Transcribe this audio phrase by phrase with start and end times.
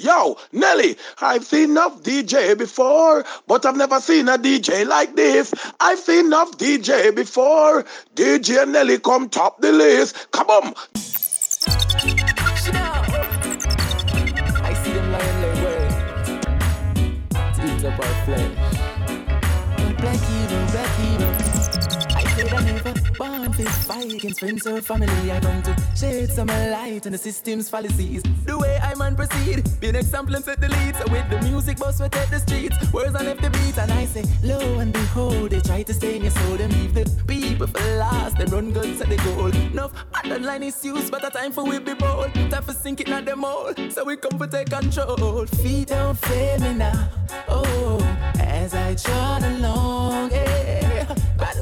[0.00, 5.52] Yo, Nelly, I've seen enough DJ before, but I've never seen a DJ like this.
[5.78, 7.84] I've seen enough DJ before.
[8.14, 10.30] DJ Nelly come top the list.
[10.30, 10.74] Come on.
[14.62, 15.64] I see them lying
[18.44, 18.59] way.
[23.90, 25.32] Fight against friends or family.
[25.32, 28.22] I come to shed some light on the system's fallacies.
[28.44, 30.94] The way I man proceed, be an example and set the lead.
[30.94, 32.76] So with the music boss, we take the streets.
[32.92, 36.16] Words on left the beat, and I say, lo and behold, they try to stay
[36.16, 36.56] in your soul.
[36.56, 38.38] Them leave the people for last.
[38.38, 39.52] Them run guns at the goal.
[39.72, 42.32] Enough underline issues, but a time for we be bold.
[42.34, 43.74] Time for sink it not them all.
[43.90, 45.46] So we come for take control.
[45.46, 47.08] Feet don't fail me now.
[47.48, 47.98] Oh,
[48.38, 51.19] as I trot along, yeah.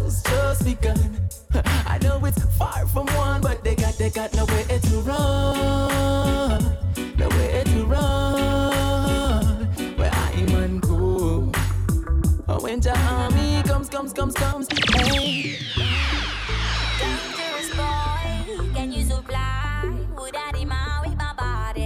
[0.09, 1.29] Battles just begun.
[1.87, 6.77] I know it's far from one, but they got they got nowhere to run,
[7.19, 9.67] nowhere to run.
[9.97, 11.55] Where I'm uncool.
[12.49, 15.59] Oh, when the army comes, comes, comes, comes, hey.
[16.99, 19.93] Dangerous boy, can you supply?
[20.17, 21.85] Would I demand with my body?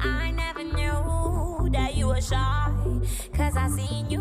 [0.00, 2.72] I never knew that you were shy,
[3.34, 4.15] cause I seen you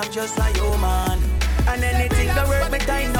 [0.00, 1.20] I'm just a human.
[1.68, 3.19] And anything that work me time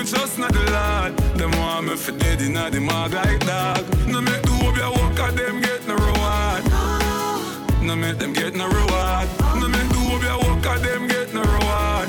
[0.00, 1.16] me trust in the Lord.
[1.36, 3.84] Them want me for dead in the mag like dog.
[4.06, 6.62] No make the hope you work at them get no reward.
[7.82, 9.28] No make them get no reward.
[9.60, 12.08] No make the hope you work at them get no reward.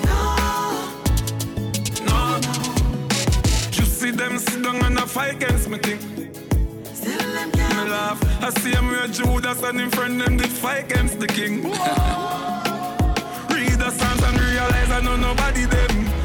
[2.07, 2.39] No.
[3.71, 5.99] Just see them sit down and a fight against me thing.
[7.75, 8.19] Me laugh.
[8.41, 11.63] I see him with Judas and him friend them did fight against the king.
[13.53, 16.20] Read the Psalms and realize I know nobody them.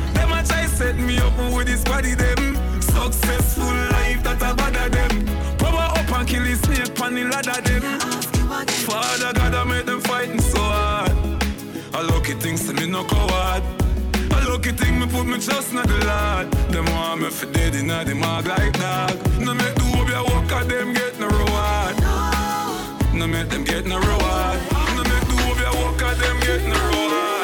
[0.78, 2.56] Them a try set me up with this body them.
[2.81, 5.26] Successful life that I bother them.
[5.59, 8.00] Power up and kill the snake on the ladder them.
[8.84, 11.12] Father God I made them fighting so hard.
[11.94, 13.62] A lucky thing say me no coward.
[14.32, 16.50] A lucky thing me put me trust in the Lord.
[16.70, 19.17] Them want me for dead in the mag like dog.
[19.40, 21.96] No make the hope you work at them get no reward.
[23.14, 24.61] No make them get no reward.
[24.96, 27.36] No make the hope you work at them get no reward.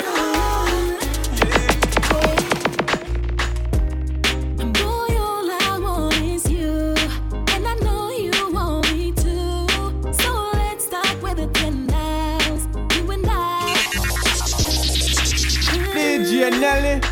[16.42, 17.11] DJ Nelly.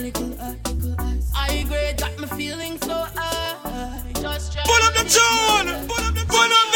[0.00, 1.30] Uh, little ice.
[1.36, 4.00] I grade got me feeling so high.
[4.14, 4.62] Just try.
[4.64, 5.68] Pull up the tune!
[5.88, 6.68] Pull up the Pull up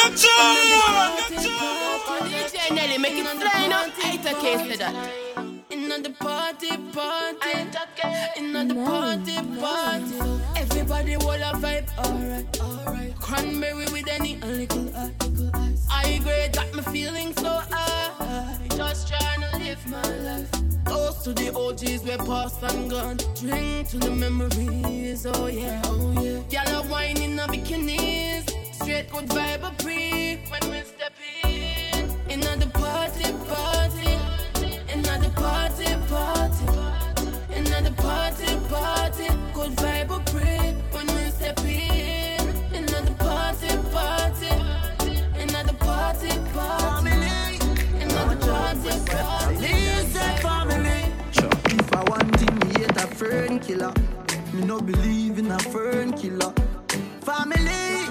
[1.30, 2.28] the tune!
[2.28, 3.86] DJ Nelly, make it fly now.
[4.04, 4.94] Eight a case to that.
[5.70, 7.60] In the party, party,
[8.36, 10.60] in the party, party.
[10.60, 13.14] Everybody will a vibe, alright, alright.
[13.16, 15.33] Cranberry with any a little ice.
[15.94, 18.58] I grade got me feeling so high.
[18.76, 20.50] Just trying to live my life.
[20.84, 23.18] Toast to the OGs we passed and gone.
[23.40, 26.40] Drink to the memories, oh yeah, oh yeah.
[26.64, 28.44] Y'all are whining in the bikinis.
[28.74, 31.14] Straight good vibe a pre when we step
[31.44, 31.64] in.
[32.54, 34.12] The party, party.
[34.92, 36.66] In the party, party.
[37.56, 39.26] In the party, party.
[39.54, 40.63] Good vibe a pre
[51.94, 53.92] I want thing, me hate a fern killer.
[54.52, 56.52] Me no believe in a fern killer.
[57.20, 58.08] Family.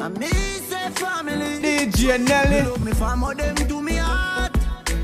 [0.00, 1.60] I me say family.
[1.62, 2.62] DJ Nelly.
[2.62, 4.56] Me love me fam of them to me heart.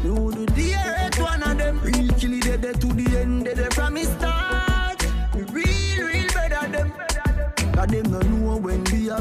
[0.03, 1.81] Me would do hate one of them.
[1.81, 5.01] Real killy dead to the end, dead dead from me start.
[5.35, 6.93] Me real, real better them.
[7.73, 8.36] Cause them no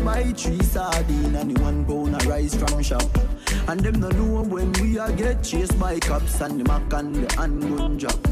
[0.06, 3.02] buy three sardine and one pound a rice from shop.
[3.68, 7.16] And them no know when we a get chased by cops and the mac and
[7.16, 8.28] the handgun drop.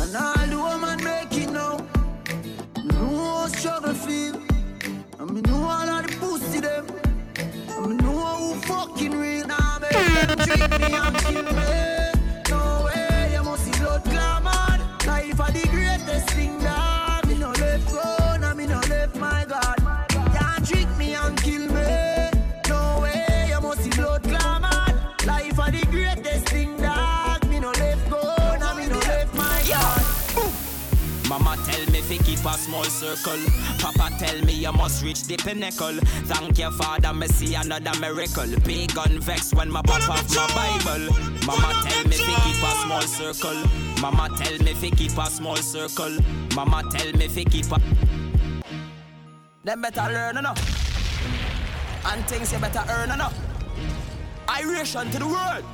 [0.00, 1.76] And all the woman make it now.
[2.76, 4.36] Me know how struggle feel.
[5.18, 6.86] And me know all of the pussy them.
[7.68, 9.78] And me know who fucking real now.
[9.78, 11.70] Make them treat me and kill me.
[12.48, 14.78] No way, you must see blood glamour.
[15.06, 16.59] Life are the greatest thing
[32.82, 33.40] keep small circle.
[33.78, 35.96] Papa tell me you must reach the pinnacle.
[36.26, 38.46] Thank you, Father, me see another miracle.
[38.64, 41.14] Big gun vex when my pop off my Bible.
[41.46, 43.62] Mama tell me fi keep a small circle.
[44.00, 46.18] Mama tell me fi keep a small circle.
[46.54, 47.80] Mama tell me fi keep a.
[49.64, 50.58] Them better learn enough.
[52.06, 53.36] And things you better earn enough.
[54.48, 55.64] Iration to the world.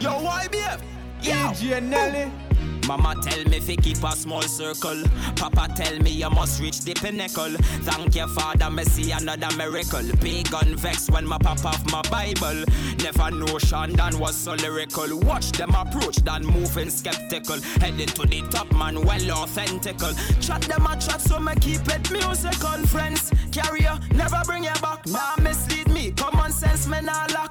[0.00, 0.80] Yo, YBF.
[1.22, 1.32] Yo.
[1.32, 2.49] DJ Nelly.
[2.90, 5.04] Mama tell me fi keep a small circle.
[5.36, 7.54] Papa tell me you must reach the pinnacle.
[7.86, 10.02] Thank you, Father, me see another miracle.
[10.20, 12.64] Big vex when my pop off my Bible.
[13.04, 15.16] Never know Shandan was so lyrical.
[15.20, 17.60] Watch them approach, then moving skeptical.
[17.80, 20.12] Heading to the top, man, well authentical.
[20.44, 22.84] Chat them a chat, so me keep it musical.
[22.88, 25.06] Friends, carrier, never bring you back.
[25.06, 26.10] Nah, mislead me.
[26.10, 27.49] Common sense, me nah lock.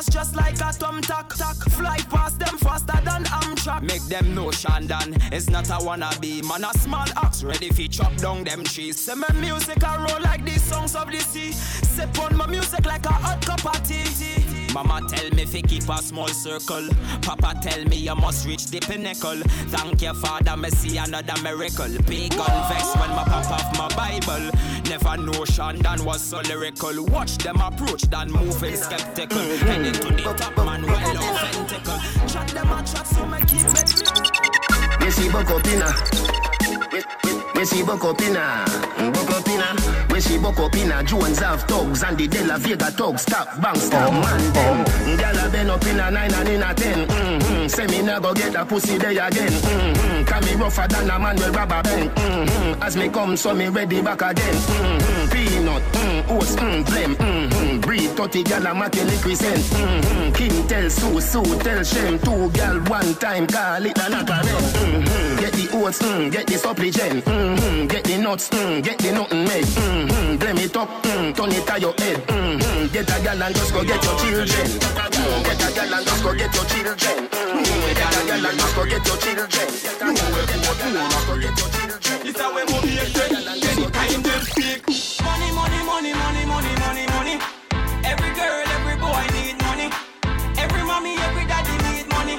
[0.00, 1.32] Stick to the task just like a thumb tack.
[1.32, 3.82] Fly past them faster than Amtrak.
[3.82, 6.44] Make them know Shandan is not a wannabe.
[6.48, 8.98] Man, a small axe ready fi chop down them trees.
[8.98, 11.52] Say my music a roll like the songs of the sea.
[11.52, 14.49] Sip on my music like a hot cup of tea.
[14.72, 16.88] Mama tell me fi keep a small circle.
[17.22, 19.40] Papa tell me you must reach the pinnacle.
[19.68, 21.88] Thank you, Father, me see another miracle.
[22.06, 24.50] Big vex when my pop off my Bible.
[24.88, 27.04] Never know Shandan was so lyrical.
[27.06, 29.38] Watch them approach, then moving skeptical.
[29.38, 32.32] Heading to the top, man, well authentical.
[32.32, 33.88] Chat them a chat, so me keep it.
[35.10, 35.28] See
[37.54, 38.64] Where she buck up in a,
[39.12, 39.80] buck up in a.
[40.10, 41.02] Where she buck up in a.
[41.02, 43.22] Jones have thugs and the De La Vega thugs.
[43.22, 44.84] Stop, bang, stop, man, them.
[45.18, 47.06] Gyal a been up in a nine and in a ten.
[47.06, 47.66] Mm-hmm.
[47.68, 49.52] Say me nah go get a pussy there again.
[49.52, 50.24] Mm-hmm.
[50.24, 52.10] Can me rougher than a man with rubber band.
[52.10, 52.82] Mm-hmm.
[52.82, 54.54] As me come, so me ready back again.
[54.54, 55.30] Mm-hmm.
[55.30, 57.14] Peanut, mm, oats, mm, blem.
[57.14, 57.59] Mm-hmm.
[57.90, 59.58] Breed 30 gyal a make liquid scent.
[59.74, 60.30] Mm-hmm.
[60.38, 62.20] King tell Sue, Sue tell Shem.
[62.20, 65.40] Two gyal one time, call it a knock a mm-hmm.
[65.40, 67.24] Get the oats, mm, get the supplement.
[67.26, 67.88] Mm-hmm.
[67.88, 69.64] Get the nuts, mm, get the nothing made.
[69.66, 70.36] Mm-hmm.
[70.36, 72.22] Blame it up, mm, turn it to your head.
[72.30, 72.94] Mm-hmm.
[72.94, 74.46] Get a gal and just go get your children.
[74.46, 77.26] Mm, Get a gal and just go get your children.
[77.26, 79.50] Mm, Get a gal and just go get your children.
[79.50, 82.20] Get a gal and just go get your children.
[82.22, 83.34] It's how we motivate
[83.66, 84.86] anytime them speak.
[85.26, 87.59] Money, money, money, money, money, money, money.
[88.10, 89.88] Every girl, every boy need money.
[90.58, 92.36] Every mommy, every daddy need money.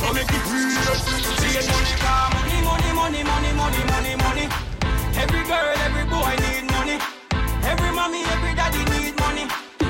[0.00, 0.94] So make it real.
[1.42, 4.46] Real money, car money, money, money, money, money, money, money.
[5.18, 6.98] Every girl, every boy need money.
[7.66, 9.44] Every mommy, every daddy need money.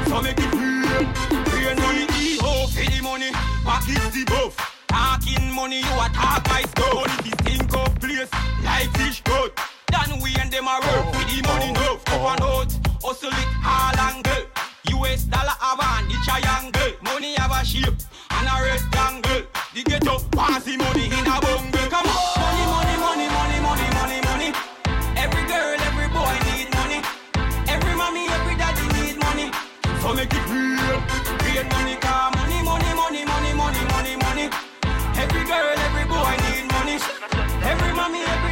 [0.08, 1.04] So make it real.
[1.52, 3.30] Real money, E-O for the money.
[3.64, 4.56] Pockets the buff.
[4.88, 6.94] Talking money, you a talk my stuff.
[6.94, 8.30] Money is think of place
[8.64, 9.52] like fish good.
[9.92, 12.00] Then we and them a work with the money enough.
[12.08, 12.72] Up and out,
[13.04, 14.57] hustle it all angle.
[14.98, 16.92] US dollar have on the triangle.
[17.02, 17.98] Money have a shape
[18.30, 19.42] and a rectangle.
[19.74, 21.86] The ghetto pass the money in a bungle.
[21.92, 24.50] Come on, money, money, money, money, money, money, money.
[25.16, 27.00] Every girl, every boy need money.
[27.68, 29.50] Every mommy, every daddy need money.
[30.02, 30.98] So make it real,
[31.46, 34.46] real money, car money, money, money, money, money, money, money.
[35.14, 36.98] Every girl, every boy need money.
[37.62, 38.47] Every mommy, every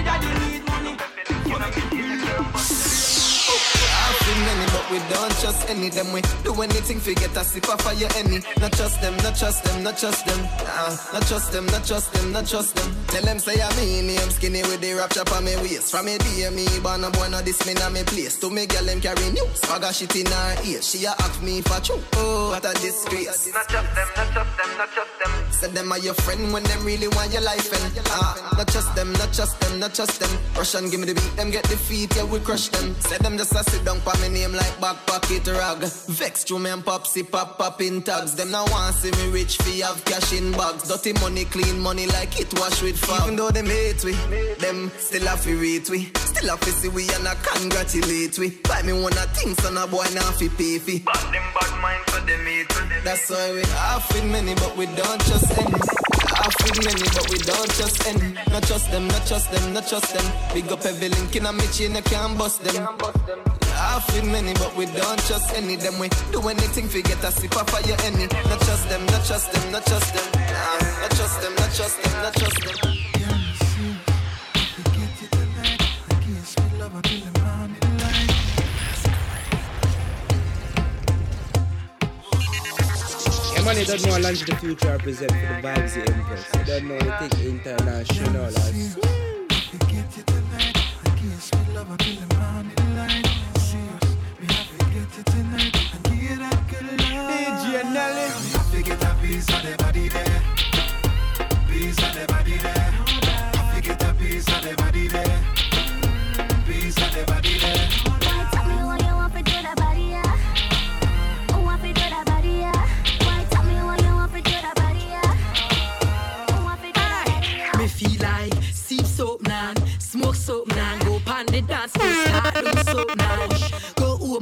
[4.86, 5.88] but we don't trust any.
[5.88, 8.40] Them we do anything, forget a sip of fire any.
[8.60, 10.42] Not trust them, not trust them, not trust them.
[10.42, 12.94] Nah, not trust them, not trust them, not trust them.
[13.08, 15.90] Tell them say I'm me, I'm skinny with the rap chop on me waist.
[15.90, 18.38] From me me, born a boy, no this me na me place.
[18.40, 19.60] To me girl, them carry news.
[19.62, 20.82] Swagger shit in her ear.
[20.82, 22.00] She a ask me for true.
[22.14, 23.52] Oh, what a disgrace.
[23.52, 25.52] Not trust them, not trust them, not trust them.
[25.52, 28.94] Say them are your friend when them really want your life and ah, not trust
[28.94, 30.30] them, not trust them, not trust them.
[30.56, 32.94] Russian give me the beat, them get defeat, yeah we crush them.
[33.00, 35.78] Say them just a sit down for me name like back pocket rag.
[35.78, 38.34] Vex through me and popsy pop pop in tags.
[38.34, 40.88] Them now want see me rich fee have cash in bags.
[40.88, 43.22] Dirty money, clean money like it wash with fog.
[43.24, 44.12] Even though them hate we,
[44.58, 46.10] them still have to rate we.
[46.16, 48.50] Still have to see we and I congratulate we.
[48.68, 50.98] Buy me one of things on a boy now fi pay fi.
[51.00, 53.00] Bad them bad mind for them hate we.
[53.04, 55.80] That's why we half with many but we don't trust any.
[56.36, 58.32] Half with many but we don't trust any.
[58.50, 60.54] Not trust them, not trust them, not trust them.
[60.54, 63.65] Big up every link in a me chain, you can't bust them.
[63.76, 65.76] Half with many, but we don't trust any.
[65.76, 68.26] Them we do anything for get a sip of fire any.
[68.48, 70.24] Not trust them, not trust them, not trust them.
[70.32, 72.76] Nah, not trust them, not trust them, not trust them.
[83.52, 86.44] Yeah, man, you don't know how Lunch the Future represent for the Vibes the Empress.
[86.54, 88.46] You don't know the thing international.
[88.46, 88.96] As
[97.28, 98.26] DJ Nelly.
[98.72, 100.35] I get a piece of the body there.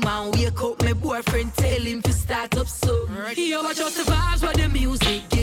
[0.06, 3.08] And wake up, my boyfriend tell him to start up soap.
[3.36, 5.33] Yo, I just the vibes what the music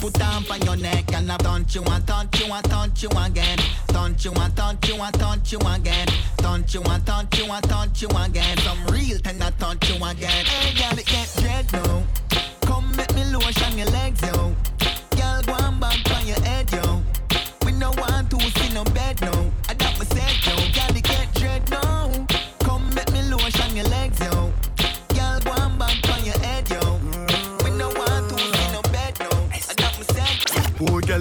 [0.00, 3.58] put on your neck and I touch you and touch you and touch you again.
[3.88, 6.08] Touch you and touch you and touch you again.
[6.38, 8.56] Touch you and touch you and touch you again.
[8.58, 10.44] Some real tender touch you again.
[10.46, 12.02] Hey girl, it get dread now.
[12.62, 14.54] Come make me lotion your legs, yo.
[15.16, 17.02] Girl, go and back on your head, yo.
[17.64, 19.52] We no want to see no bed, no.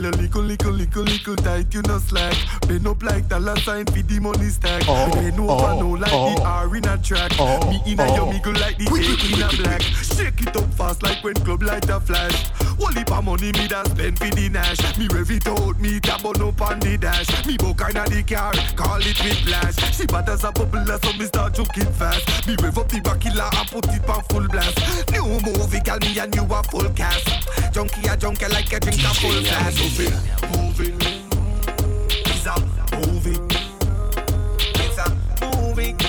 [0.02, 2.36] Girl, you little, little, little, little tight, you no slack.
[2.68, 4.84] Bend up like dollar sign for the money stack.
[4.88, 6.36] Oh, Bend over oh, now like oh.
[6.36, 7.32] the R in a track.
[7.40, 8.16] Oh, Me inna oh.
[8.16, 9.82] your me go like the cake in a black.
[10.20, 12.50] Shake it up fast like when club light a flash.
[12.78, 14.98] Whole heap of money me da spend for the nash.
[14.98, 17.46] Me rev it out, me tap on up on the dash.
[17.46, 19.78] Me book inna the car, call it whiplash.
[19.96, 22.46] She bad as a bubble, so me start joking fast.
[22.46, 24.78] Me rev up the bakila and put it on full blast.
[25.12, 27.28] New movie, call me and you a full cast.
[27.72, 29.80] Junkie a junkie like a drink a full flash.
[29.80, 30.20] Moving,
[30.52, 31.00] moving.
[32.28, 32.60] It's a
[32.92, 33.48] moving.
[34.76, 36.09] It's a moving.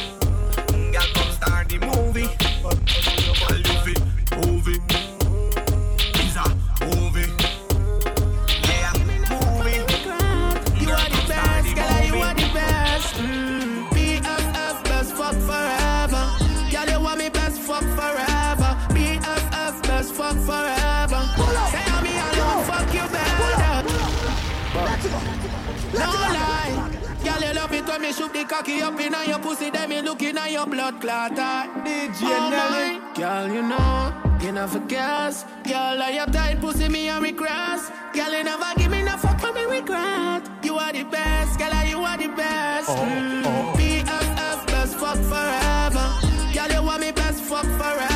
[20.30, 21.22] Fuck forever.
[21.70, 23.82] Say I'm me alone, fuck you better.
[25.92, 26.90] No lie.
[27.24, 30.00] Girl, you love it when me shoot the cocky up in your pussy, then me
[30.02, 31.32] looking at your blood clot.
[31.32, 32.98] DJ oh Nelly.
[32.98, 35.44] my, girl, you know, you never guess.
[35.64, 37.90] Girl, I your tight pussy, me and regress.
[38.14, 40.48] Girl, you never give me no fuck for me regret.
[40.62, 42.88] You are the best, girl, you are the best.
[42.88, 43.74] Mm.
[43.74, 46.06] BFF, best fuck forever.
[46.54, 48.09] Girl, you want me best fuck forever.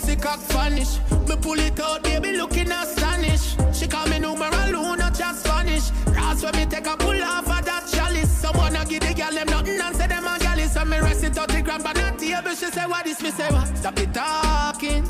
[0.00, 0.98] Pussy cock vanish.
[1.28, 3.58] Me pull it out, baby, looking astonished.
[3.72, 5.90] She call me numero uno, chat Spanish.
[6.06, 8.30] That's when me take a pull off of that chalice.
[8.30, 10.64] Someone a give the girl them nothing and say them a galley.
[10.64, 12.50] So me rest it out the but not table.
[12.50, 13.76] She say what this, me say what?
[13.76, 15.04] Stop it talking.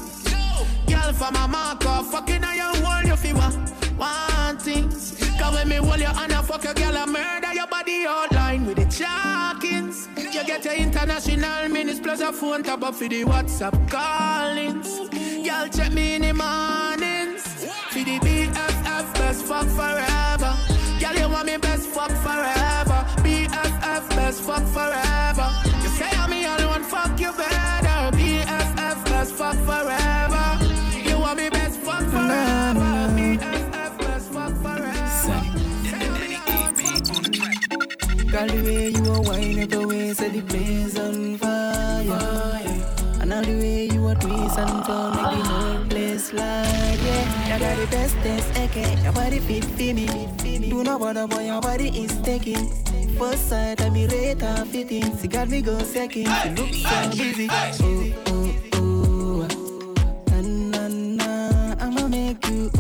[0.87, 3.55] Girl from a mark off, fucking on your wall, you feel what?
[3.97, 4.89] One thing.
[5.39, 8.67] Cause when me hold your hand and fuck your girl, I murder your body outline
[8.67, 9.60] with the chalkings.
[10.41, 14.89] You get your international minutes plus a phone top up for the WhatsApp callings.
[15.47, 17.43] Girl, check me in the mornings.
[17.91, 20.57] For the BFF, best fuck forever.
[20.99, 23.05] Girl, you want me best fuck forever.
[23.21, 25.49] BFF, best fuck forever.
[25.83, 28.17] You say I'm me alone, fuck you better.
[28.17, 30.59] BFF, best fuck forever.
[31.07, 32.90] You want me best fuck forever.
[38.31, 42.15] Girl, the way you a wine your waist, say the place on fire.
[43.21, 46.99] And all the way you a twist and turn, make the whole place light.
[47.03, 49.03] Yeah, you got the best test, okay?
[49.03, 50.69] Your body fit for me.
[50.71, 52.71] Do not bother, boy, your body is taking.
[53.19, 55.19] First sight, I be rate and fitting.
[55.19, 56.27] She got me go second.
[56.27, 57.49] She look so busy.
[57.51, 59.49] Oh, oh, oh.
[60.31, 62.71] Na na na, I'ma make you.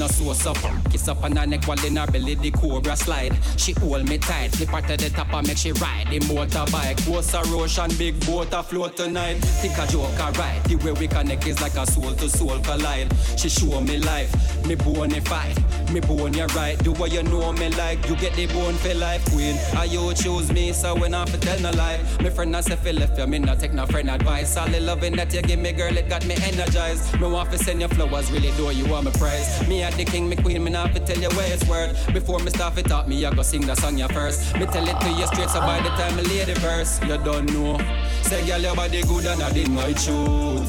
[0.00, 3.36] Love in a Kiss up on her neck while in her belly the cobra slide.
[3.56, 7.04] She hold me tight, flip her to the top and make she ride The motorbike,
[7.04, 9.34] Coast a ocean, big boat a float tonight.
[9.60, 12.58] Think a joke a ride, the way we connect is like a soul to soul
[12.60, 13.12] collide.
[13.36, 14.32] She show me life,
[14.66, 14.76] me
[15.20, 15.58] fight
[15.92, 18.94] Me bone you right, do what you know me like You get the bone for
[18.94, 19.56] life queen.
[19.76, 22.00] And you choose me, so when I tell no lie.
[22.22, 24.56] Me friend I say feel left you, me not take no friend advice.
[24.56, 27.20] All the loving that you give me girl, it got me energized.
[27.20, 30.04] Me want to send you flowers, really do you want me prize Me at the
[30.04, 32.12] king, me queen, me not fi tell you where it's worth.
[32.12, 34.54] Before me start it talk, me I go sing the song you first.
[34.58, 37.18] Me tell it to you straight, so by the time me lay the verse You
[37.18, 37.78] don't know.
[38.22, 40.68] Say girl, your body good and I did my truth.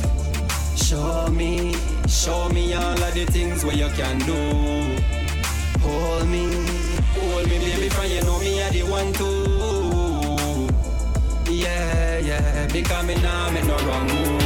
[0.77, 1.75] Show me,
[2.07, 4.39] show me all of the things where you can do.
[5.81, 6.45] Hold me,
[7.15, 9.51] hold me baby, for you know me I the one too.
[11.51, 14.40] Yeah, yeah, because me nah make no wrong move,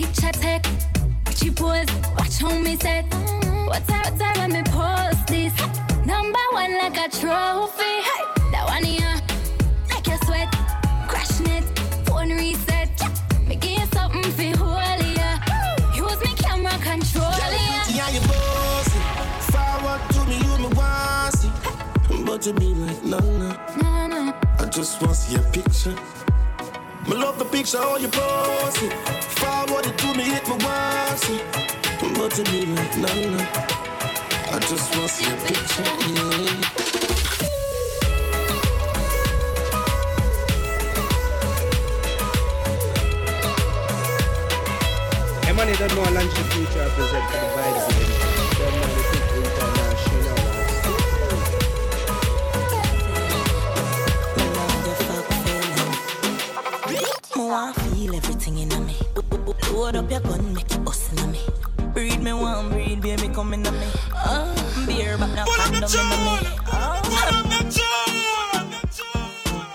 [0.00, 0.66] picture take.
[1.34, 3.04] She pose, watch how me set.
[3.66, 5.54] What's up, what's up when me post this?
[6.06, 7.94] Number one like a trophy.
[8.08, 9.16] Hey, that one here,
[9.90, 10.50] make you sweat.
[11.08, 11.64] Crash net,
[12.06, 12.90] phone reset.
[13.48, 15.30] Me give you something for hold ya.
[15.94, 17.82] Use me camera control ya.
[17.98, 19.00] Yeah, you bossy.
[19.50, 21.50] Forward to me, you me want see.
[22.24, 23.56] But you be like, nah, nah.
[23.82, 24.32] Nah, nah.
[24.60, 25.96] I just want to see a picture.
[27.08, 28.92] Me love the picture all you pose it.
[29.40, 31.42] Forward it to me, hit me once it.
[32.00, 33.38] But to me like no, no.
[34.52, 36.78] I just want to see a picture, yeah.
[45.58, 45.72] Money
[46.12, 48.17] lunch future the.
[57.98, 58.94] Feel everything in me.
[59.72, 61.40] Load up your gun, make it bust in me.
[61.94, 63.88] Breed me one, breed baby come in me.
[64.14, 66.36] Uh, beer but now condom in me.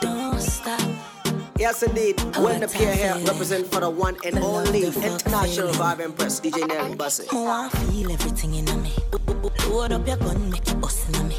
[0.02, 0.82] Don't stop.
[1.60, 2.20] Yes, indeed.
[2.38, 6.40] When the peer here represent for the one and only international vibe press.
[6.40, 7.24] DJ Nelly Bussy.
[7.32, 8.94] Me want feel everything in me.
[9.68, 11.38] Load up your gun, make it bust in me.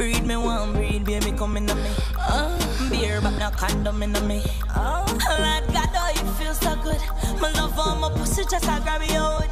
[0.00, 1.90] Breed me one, breed baby come in me.
[2.18, 4.42] Uh, beer but now condom in me.
[4.74, 6.96] Oh, Lord God, oh, it feels so good.
[7.38, 9.46] My love on my pussy just I grab it out.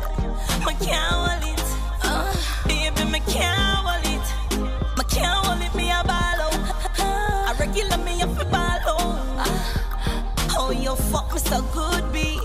[0.65, 1.63] My can't hold it.
[2.03, 2.35] Uh,
[2.67, 4.27] baby, me can't hold it.
[4.97, 6.55] My can't hold it, me a ball out.
[6.99, 9.19] I regular me up a ball out.
[9.45, 12.41] Uh, oh, you fuck me so good, B.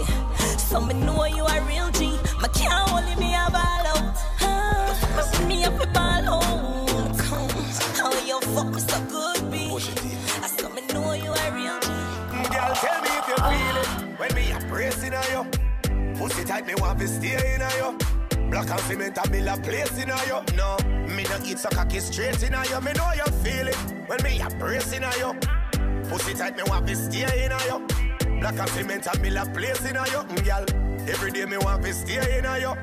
[0.57, 2.19] So me know you a real G.
[2.41, 4.17] My can't hold it, me a ball out.
[4.41, 6.82] Uh, me up a ball out.
[14.23, 16.15] When me a pressing on you.
[16.15, 17.97] Pussy tight, me want to stay in on you.
[18.49, 20.55] Black and cement a mill a place in on you.
[20.55, 20.77] No,
[21.13, 22.79] me no eat so cocky straight in on you.
[22.81, 23.75] Me know you feel it
[24.07, 25.33] when me a pressing on you.
[26.09, 28.39] Pussy tight, me want to stay in on you.
[28.39, 30.19] Black and cement a mill a place in on you.
[30.19, 32.73] Mm, Girl, every day me want to stay in on you.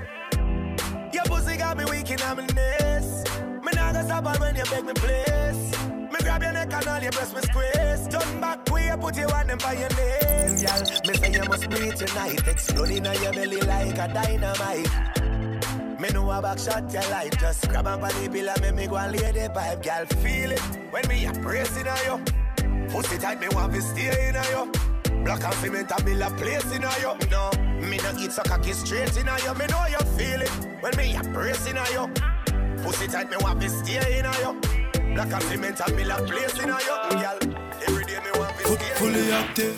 [1.12, 3.24] Your pussy got me weak in my knees.
[3.64, 5.99] Me nah go stop when you beg me place.
[6.22, 8.08] Grab your neck and all your breast me squeeze.
[8.08, 10.62] Turn back you put your hand by your knees.
[10.62, 12.46] Girl, me say you must breathe tonight.
[12.46, 16.00] Exploding on your belly like a dynamite.
[16.00, 17.38] Me know a back shot you like.
[17.38, 19.82] Just grab on the pillar, make me go and lay the pipe.
[19.82, 22.88] Girl, feel it when me a pressing on you.
[22.88, 24.72] Pussy tight, me want to stay in on you.
[25.24, 27.28] Black and cement a mill a place in on you.
[27.30, 27.50] No,
[27.88, 29.54] me no eat so cocky straight in on you.
[29.54, 32.08] Me know you feel it when me a pressing on you.
[32.82, 34.79] Pussy tight, me want to stay in on you.
[35.14, 37.20] Black and cement a mill a place in on you.
[37.20, 37.38] Girl,
[37.88, 39.76] every day me want to Fu- Fully active.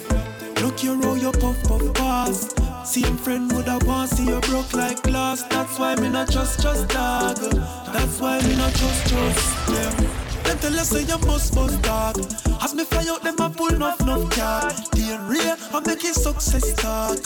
[0.62, 2.54] Look you roll your puff puff pass.
[2.84, 5.42] Same friend would have want see you broke like glass.
[5.44, 7.36] That's why me not trust trust dog.
[7.92, 10.06] That's why me not trust trust them.
[10.44, 12.18] Them tell us say you must bust dog.
[12.62, 14.74] As me fly out, them a pull enough enough card.
[14.92, 17.18] The real, I make it success talk.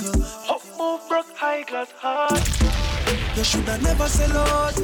[0.49, 2.39] Up move broke high glass heart.
[3.37, 4.75] You shoulda never sell out.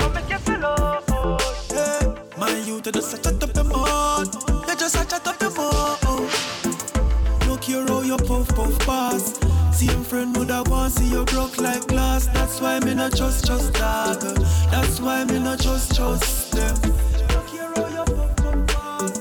[0.00, 1.40] I make you sell out.
[1.70, 2.11] Yeah,
[2.42, 4.34] my youth, you just a chat up your mouth.
[4.68, 7.46] You just a chat up your mouth.
[7.46, 9.38] Look you roll oh, your puff puff pass.
[9.72, 12.26] Same friend would have want see you broke like glass.
[12.26, 14.20] That's why me not trust trust dog.
[14.72, 16.74] That's why me not trust trust them.
[17.32, 19.14] Look you roll oh, your puff puff pass.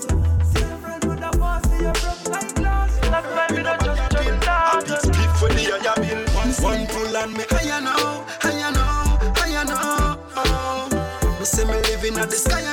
[0.52, 2.98] Same friend would have want see you broke like glass.
[3.02, 4.88] That's why me not trust trust dog.
[5.00, 6.22] Speak for the higher bill.
[6.40, 10.18] One, one pull and me higher now, higher now, higher now.
[10.36, 11.02] Oh.
[11.42, 12.71] Me say me living at the sky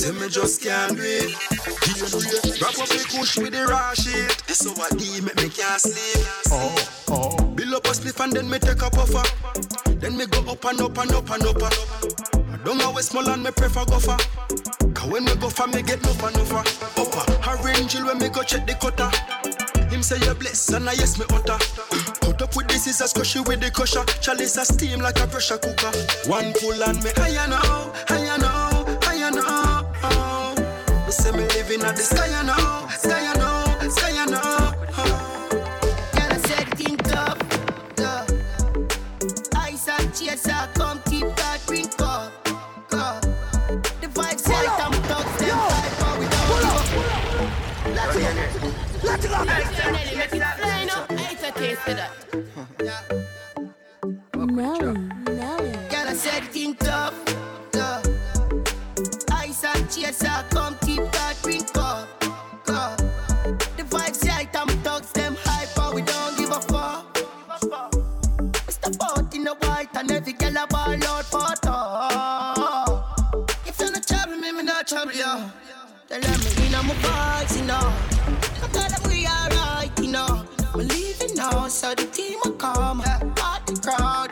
[0.00, 1.28] Say me just can't do it.
[2.62, 4.32] Wrap up the kush with the raw shit.
[4.48, 6.26] How I D make me can't sleep.
[6.48, 6.74] Oh,
[7.08, 7.44] oh.
[7.52, 9.22] Build up a spliff and then me take a puffer.
[10.00, 11.62] Then me go up and up and up and up.
[11.62, 14.16] I don't always small and me prefer go far.
[14.94, 16.64] Cause when me go for me get no no for
[17.00, 19.10] Upper, arrange when me go check the cutter
[19.88, 21.56] Him say you bless and I yes me utter
[22.20, 25.26] Cut up with this is a squishy with the crusher Chalice a steam like a
[25.26, 25.92] pressure cooker
[26.28, 28.69] One pull and me higher now, higher now,
[31.70, 35.48] living at the sky now, sky now, sky now oh.
[36.12, 37.38] Girl, I said think tough,
[37.94, 38.28] tough.
[39.56, 42.32] Ice and chaser, come tip that drink up,
[42.92, 43.22] up.
[44.00, 46.86] The vibes say I'm thugs, them vibe, but we don't give up.
[47.94, 48.28] Let's go.
[49.04, 49.36] Let's go.
[49.92, 51.06] Nelly, make it fly now.
[51.08, 52.12] I take a taste of that.
[54.34, 54.92] Nelly,
[55.36, 55.72] Nelly.
[55.88, 57.14] Girl, I said think tough,
[57.70, 58.06] tough.
[59.30, 60.49] Ice and chaser, come
[76.10, 77.92] Tell them me in my vibes, you know.
[78.64, 80.44] I tell them we alright, you know.
[80.74, 83.00] We leaving now, so the team will come.
[83.36, 84.29] Part the crowd,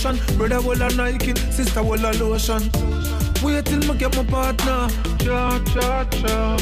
[0.00, 0.36] portion.
[0.36, 2.70] Brother will a Nike, sister will a lotion.
[3.42, 4.88] Wait till me get my partner.
[5.18, 6.56] Cha cha cha.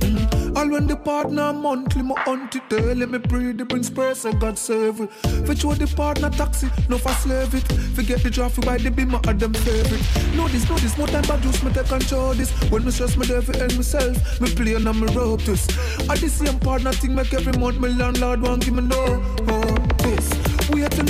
[0.00, 0.56] Mm.
[0.56, 4.58] All when the partner monthly, my auntie tell me pray the bring space and God
[4.58, 5.10] save it.
[5.46, 7.64] For sure the partner taxi, no for slave it.
[7.94, 10.02] Forget the traffic by the beamer of them favorite.
[10.34, 12.50] No this, know this, more time juice me take control this.
[12.70, 15.66] When me stress me for help myself, me play and me rope this.
[16.08, 19.55] At the same partner thing make every month me landlord want give me no.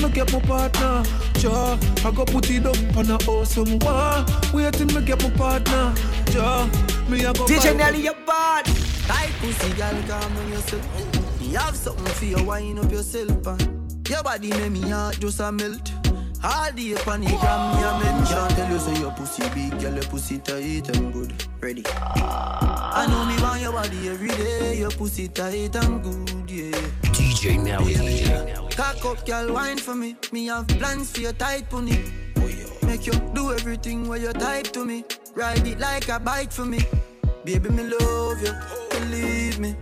[0.06, 1.02] Me get my partner,
[1.40, 1.78] ja.
[2.04, 4.24] I go put it up on a awesome one.
[4.52, 5.94] Wait till me get my partner,
[6.32, 6.66] ja.
[7.08, 8.64] Me I go DJ buy- Nelly, you're bad.
[9.06, 10.86] Tight pussy, girl, calm on yourself.
[11.40, 15.40] You have something for you, wind up yourself, and your body make me heart just
[15.40, 15.92] a melt.
[16.44, 18.48] All the up on the gram, me a mention.
[18.56, 21.32] Tell you say your pussy big, girl, your pussy tight and good.
[21.60, 21.82] Ready?
[21.86, 24.78] I know me want your body every day.
[24.78, 26.70] Your pussy tight and good, yeah.
[27.12, 28.65] DJ Nelly.
[28.76, 30.16] Cock up, girl, wine for me.
[30.32, 31.98] Me have plans for your tight pony.
[32.82, 35.02] Make you do everything where you type to me.
[35.34, 36.80] Ride it like a bike for me.
[37.44, 38.52] Baby, me love you,
[38.90, 39.74] believe me.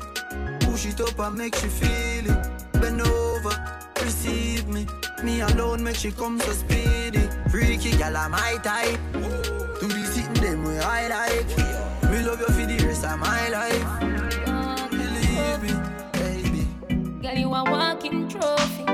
[0.61, 2.73] Push it up and make you feel it.
[2.75, 3.55] Bend over,
[4.01, 4.87] receive me.
[5.25, 7.29] Me alone make she come so speedy.
[7.51, 9.01] Freaky, girl, I'm my type.
[9.13, 12.11] Do the sitting them where I like.
[12.13, 14.91] Me love you for the rest of my life.
[14.91, 15.73] Believe me,
[16.13, 17.23] baby.
[17.23, 18.85] Girl, you a walking trophy.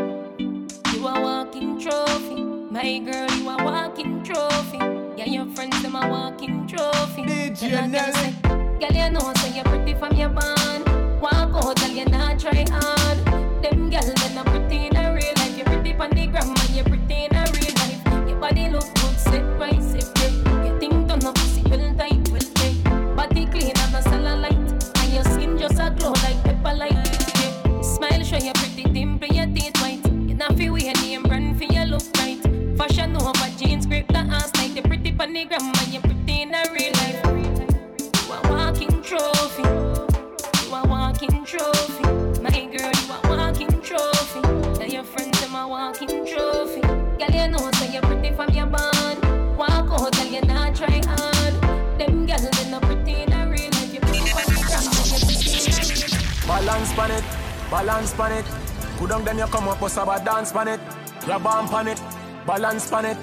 [0.92, 2.42] You a walking trophy.
[2.70, 4.78] My girl, you a walking trophy.
[5.16, 7.22] Yeah, your friends them a walking trophy.
[7.22, 8.34] DJ Nelly.
[8.80, 10.84] Girl, you know so you're pretty from your band.
[11.22, 13.18] Walk out, girl, you not try hard.
[13.62, 15.56] Them girl, they not pretty in a real life.
[15.56, 18.28] You're pretty on the gram and you pretty in a real life.
[18.28, 18.99] Your body look
[57.00, 57.24] pan it,
[57.70, 58.44] balance pan it.
[58.98, 60.80] Go down then you come up, bust about dance pan it.
[61.24, 62.00] Grab on pan it,
[62.46, 63.16] balance pan it.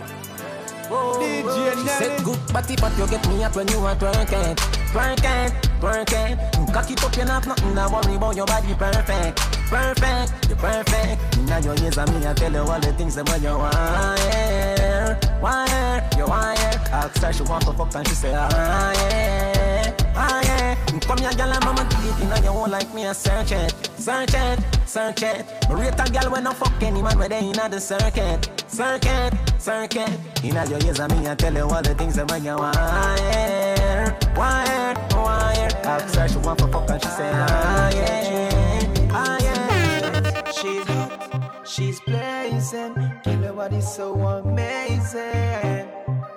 [0.90, 1.88] Whoa, DJ She Nelly.
[1.88, 4.56] said good body, but you get me up when you are twerking,
[4.94, 6.74] twerking, twerking.
[6.74, 9.38] Cock it up, you not nothing to worry about your body perfect,
[9.70, 11.38] perfect, you perfect.
[11.38, 15.40] Inna your ears and me I tell you all the things that you want, yeah,
[15.40, 17.04] want, yeah, you want, yeah.
[17.04, 20.77] Ask her she want to fuck and she say, ah yeah, ah yeah.
[21.02, 24.60] Come here, girl, and deep inna your hole like me a search it, search it,
[24.86, 25.46] search it.
[25.70, 29.34] Me rate a girl when I fuck any man where they inna the circuit, circuit,
[29.60, 30.10] circuit.
[30.44, 34.16] Inna your ears and me I tell you all the things that you want, yeah,
[34.36, 35.82] want, yeah.
[35.84, 40.52] Ask her she want to fuck and she say, ah yeah, ah yeah.
[40.52, 42.96] She's hot, she's blazing.
[43.24, 45.88] Kill her body so amazing.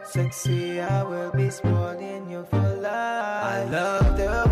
[0.04, 3.44] sexy, I will be spoiling you for life.
[3.44, 4.49] I love the you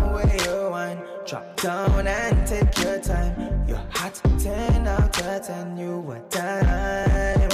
[1.29, 3.63] drop down and take your time.
[3.67, 7.49] You're hot, 10 out of 10, you a dime.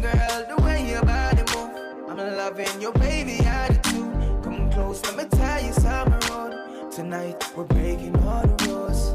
[0.00, 1.70] Girl, the way your body move,
[2.08, 4.42] I'm loving your baby attitude.
[4.42, 6.90] Come close, let me tell you something road.
[6.90, 9.14] Tonight, we're breaking all the rules.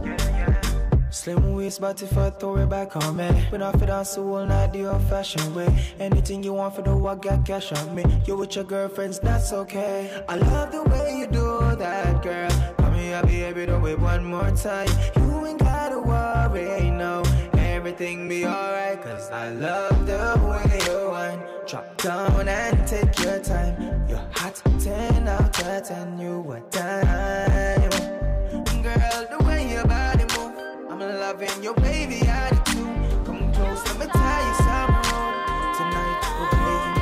[1.09, 4.71] Slim waist, if I throw it back on me, we not fit on soul, not
[4.71, 5.95] the old fashioned way.
[5.99, 8.03] Anything you want for the work, got cash on me.
[8.27, 10.23] You with your girlfriends, that's okay.
[10.29, 12.82] I love the way you do that, girl.
[13.13, 14.89] Come here, baby, do it one more time.
[15.17, 17.21] You ain't gotta worry, no.
[17.53, 21.39] Everything be alright, cause I love the way you whine.
[21.67, 24.07] Drop down and take your time.
[24.09, 27.91] You're hot, 10 out of 10, you a dime.
[28.81, 30.57] Girl, the way your body move,
[30.89, 33.25] I'm loving your baby attitude.
[33.27, 35.11] Come close, let me tell you something.
[35.13, 35.75] wrong.
[35.77, 36.93] Tonight we're playing.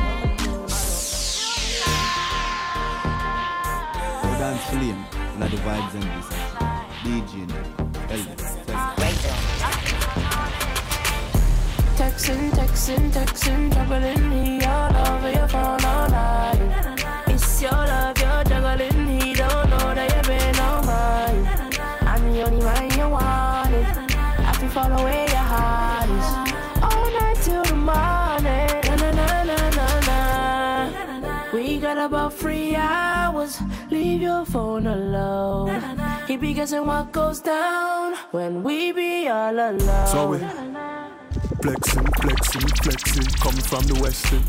[4.41, 5.06] Dance flame,
[5.42, 6.28] like the vibes and this.
[7.02, 7.48] DJ.
[11.98, 16.91] Texting, texting, texting, juggling he all over your phone all night.
[34.12, 35.82] Leave your phone alone.
[36.28, 40.08] He be guessing what goes down when we be all alone.
[40.08, 40.38] So we
[41.62, 44.43] flexing, flexing, flexing, coming from the western.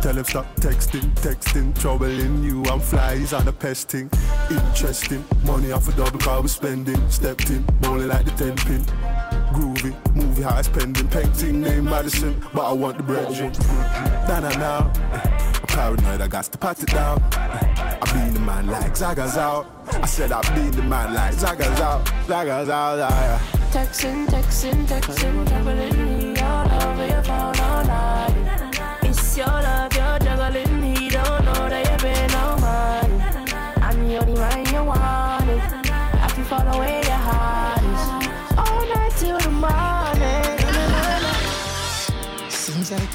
[0.00, 2.64] Tell him stop texting, texting, troubling you.
[2.64, 4.10] I'm flies on a pesting.
[4.50, 7.10] Interesting, money off a double car we spending.
[7.10, 8.80] Stepped in, bowling like the ten pin.
[9.52, 13.28] Groovy, movie high spending, painting name Madison, but I want the bread.
[14.26, 15.45] Nah nah nah, I'm
[15.76, 17.22] paranoid, I got to pat it down.
[17.32, 19.66] I be the man like Zaga's out.
[19.92, 23.40] I said I be the man like Zaga's out, Zaga's out.
[23.72, 25.85] Texting, texting, texting, juggling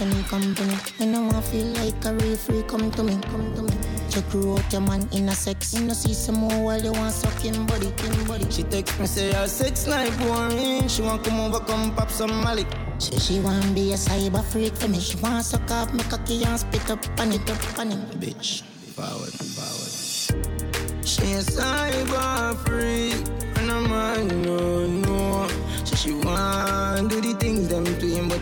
[0.01, 0.73] I need company.
[0.97, 3.71] When I want feel like a real free, come to me, come to me.
[4.09, 5.75] Check you out your man in a sex.
[5.75, 8.49] You know see some more while you want sucking body, king body.
[8.49, 10.87] She text me say her sex life boring.
[10.87, 12.65] She want come over, come pop some malik.
[12.97, 14.99] Say she want be a cyber freak for me.
[14.99, 18.19] She want suck off me cocky and spit up on it, up on it.
[18.19, 18.63] Bitch,
[18.95, 21.05] forward, forward.
[21.07, 23.21] She a cyber freak,
[23.59, 25.47] and I'm no no.
[25.85, 27.50] So she want do the things them to him,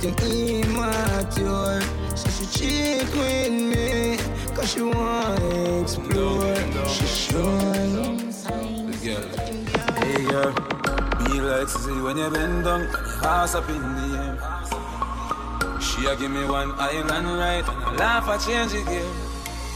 [0.01, 1.81] but him immature.
[2.15, 4.17] So she cheat with me,
[4.55, 6.55] cause she wanna explore.
[6.87, 7.49] She sure.
[9.99, 10.53] Hey girl,
[11.19, 15.81] be like to see when you bend down, and your ass up in the air.
[15.81, 19.03] She a give me one island right, and I laugh I change gear.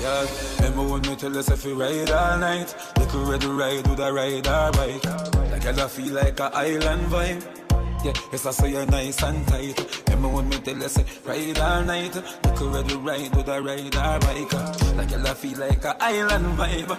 [0.02, 0.26] Yeah,
[0.58, 4.12] remember when me tell us if we ride all night, little red ride with a
[4.12, 5.06] ride or bike.
[5.52, 7.62] Like I feel like a island vibe.
[8.04, 10.04] Yeah, yes I say you're nice and tight.
[10.10, 14.20] Remember when me tell us ride all night, little red ride with a ride or
[14.20, 14.54] bike.
[14.98, 16.89] Like I feel like a island vibe.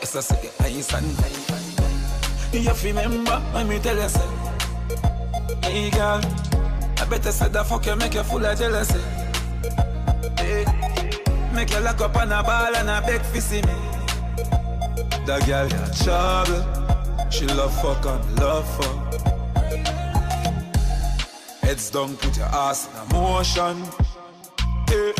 [0.00, 1.56] Yes I say you're nice and tight.
[2.52, 4.28] You remember when me tell you say
[5.62, 6.20] Hey girl
[6.98, 8.98] I better say the fuck you make you full of jealousy
[10.38, 10.64] hey.
[11.52, 13.74] Make you lock up on a ball and a beg for see me
[15.26, 19.05] That girl got trouble She love fuck and love fuck
[21.66, 23.82] Heads down put your ass in a motion
[24.88, 25.12] hey.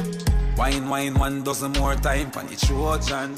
[0.56, 3.34] Wine wine one dozen more time on the Trojan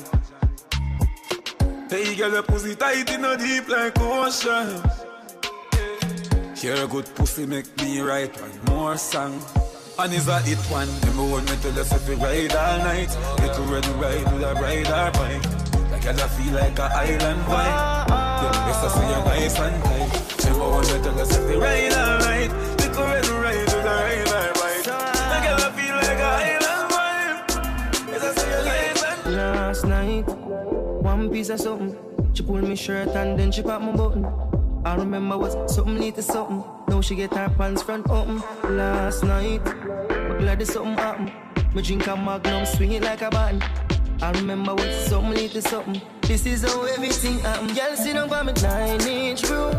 [1.89, 4.83] Hey girl, your pussy tight in a deep like ocean.
[5.73, 6.55] Eh.
[6.55, 9.41] Hear good pussy make me write one more song.
[9.99, 10.89] And is a hit one.
[11.01, 13.09] Remember when me tell us if ride all night.
[13.41, 15.91] Little red ride with a ride or bike.
[15.91, 18.09] Like I feel like a island vibe.
[18.09, 20.45] Yeah, yes, I see you nice and tight.
[20.45, 22.28] Remember when me tell us if ride all night.
[31.39, 31.97] Piece of something.
[32.35, 34.27] She pulled me shirt and then she popped my button.
[34.85, 36.65] I remember was something lead to something.
[36.89, 38.43] Now she get her pants front open.
[38.77, 39.63] Last night,
[40.41, 41.31] glad there's something happen.
[41.75, 43.63] Me drink a magnum, swing it like a button.
[44.21, 46.03] I remember what something lead to something.
[46.23, 47.69] This is how everything happen.
[47.69, 49.75] Girl, sit down by me nine inch room.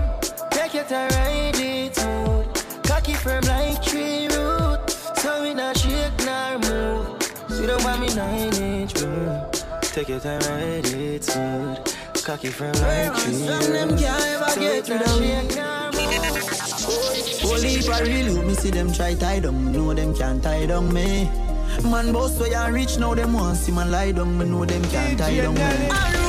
[0.52, 2.84] Take your time, ride it smooth.
[2.84, 4.90] Cocky firm like tree root.
[5.22, 7.22] So we not shake nor move.
[7.50, 9.59] Sit up on me nine inch bro.
[9.92, 11.78] Take your time, ride it smooth.
[12.24, 13.34] Cocky from like tree.
[13.34, 15.32] Some them can't ever get rid of me.
[17.42, 20.94] Holy if I really me see them try tie down, know them can't tie down
[20.94, 21.30] me.
[21.84, 24.84] Man boss where you reach now them want see man lie down, me know them
[24.84, 26.29] can't tie down me.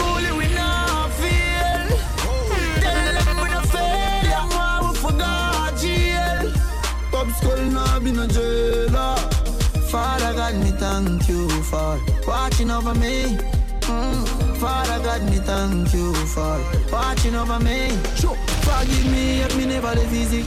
[11.05, 13.36] Thank you for watching over me.
[13.82, 14.57] Mm.
[14.57, 16.61] Father God, me thank you for
[16.92, 17.88] watching over me.
[18.16, 18.36] Sure.
[18.64, 20.46] Forgive me if me never live easy.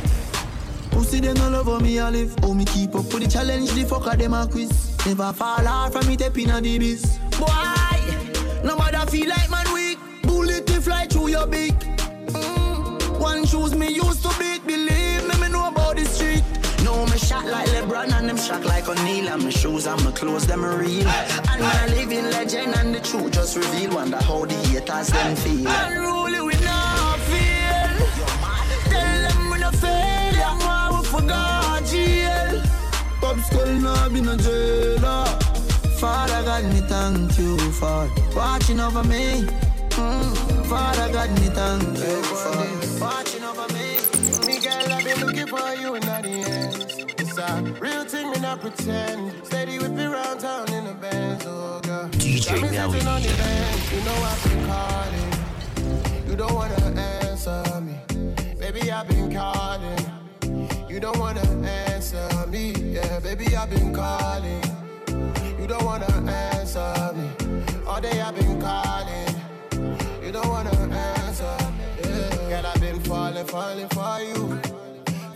[0.94, 2.36] Who see them no love me a live?
[2.42, 4.96] How me keep up with the challenge, the fucker them a quiz.
[5.06, 7.18] Never fall off from me tapping a the biz.
[7.40, 9.98] Boy, no matter feel like man weak.
[10.24, 11.74] Bullet to fly through your beak.
[12.28, 13.20] Mm.
[13.20, 14.66] One shoes me used to beat.
[14.66, 15.13] Believe
[17.34, 19.28] shot like LeBron and them shot like O'Neal.
[19.30, 21.08] And my shoes and my clothes, them real.
[21.08, 25.68] And my living legend and the truth just reveal Wonder how the haters them feel.
[25.68, 27.92] Unruly we not feel
[28.92, 32.62] Tell them we not fail Them why we forgot jail.
[33.22, 35.26] Pop skull now be no jailer.
[36.00, 39.48] Father God, me thank you for watching over me.
[39.96, 40.66] Mm.
[40.66, 43.88] Father God, me thank you for watching over me.
[44.46, 46.93] Me girl, I've been looking for you in the end.
[47.36, 49.34] It's a real thing, me not pretend.
[49.44, 52.08] Steady whip it round town in the Benz, oh girl.
[52.10, 53.00] DJ Got me Nelly.
[53.00, 56.30] on the bench, you know I've been calling.
[56.30, 56.76] You don't wanna
[57.26, 57.98] answer me,
[58.60, 58.92] baby.
[58.92, 60.06] I've been calling.
[60.88, 63.58] You don't wanna answer me, yeah, baby.
[63.58, 64.62] I've been calling.
[65.60, 67.32] You don't wanna answer me.
[67.88, 69.36] All day I've been calling.
[70.24, 71.58] You don't wanna answer,
[71.98, 72.62] yeah.
[72.62, 74.83] Girl, I've been falling, falling for you.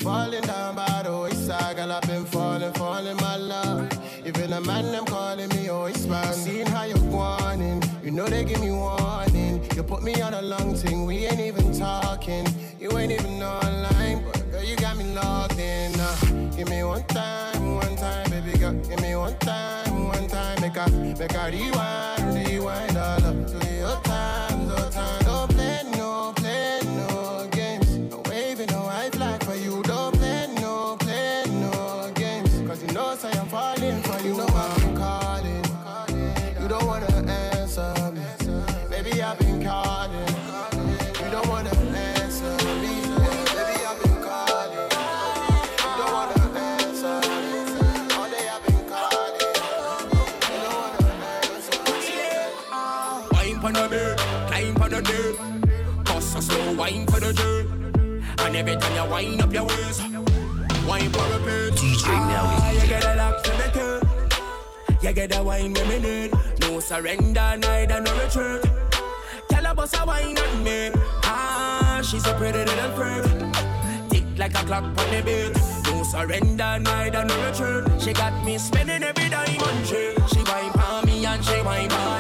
[0.08, 3.92] Falling down by the wayside, girl, I've been falling, falling, my love.
[4.26, 6.34] Even a man, them calling me always man.
[6.34, 9.62] Seeing how you're wanting, you know they give me warning.
[9.76, 12.48] You put me on a long thing, we ain't even talking.
[12.80, 15.92] You ain't even online, but girl, you got me locked in.
[16.00, 16.16] Uh,
[16.56, 18.76] give me one time, one time, baby girl.
[18.88, 20.62] Give me one time, one time.
[20.62, 20.90] Make a,
[21.20, 25.24] make a rewind, rewind all up to your time, your time.
[25.26, 26.47] Don't play, no play,
[58.58, 60.02] every time you wind up your waist,
[60.88, 61.74] wine for a bit.
[61.76, 65.00] DJ Ah, you get a lock to the turn.
[65.02, 66.32] You get a wine when me need.
[66.62, 68.64] No surrender, neither no retreat.
[69.50, 70.92] Tell her bust a wine on me.
[71.24, 73.26] Ah, she's so pretty little freak.
[74.10, 75.54] Tick like a clock on the beat.
[75.86, 78.02] No surrender, neither no retreat.
[78.02, 80.16] She got me spending every dime on she.
[80.34, 82.18] She wine for me and she wine for.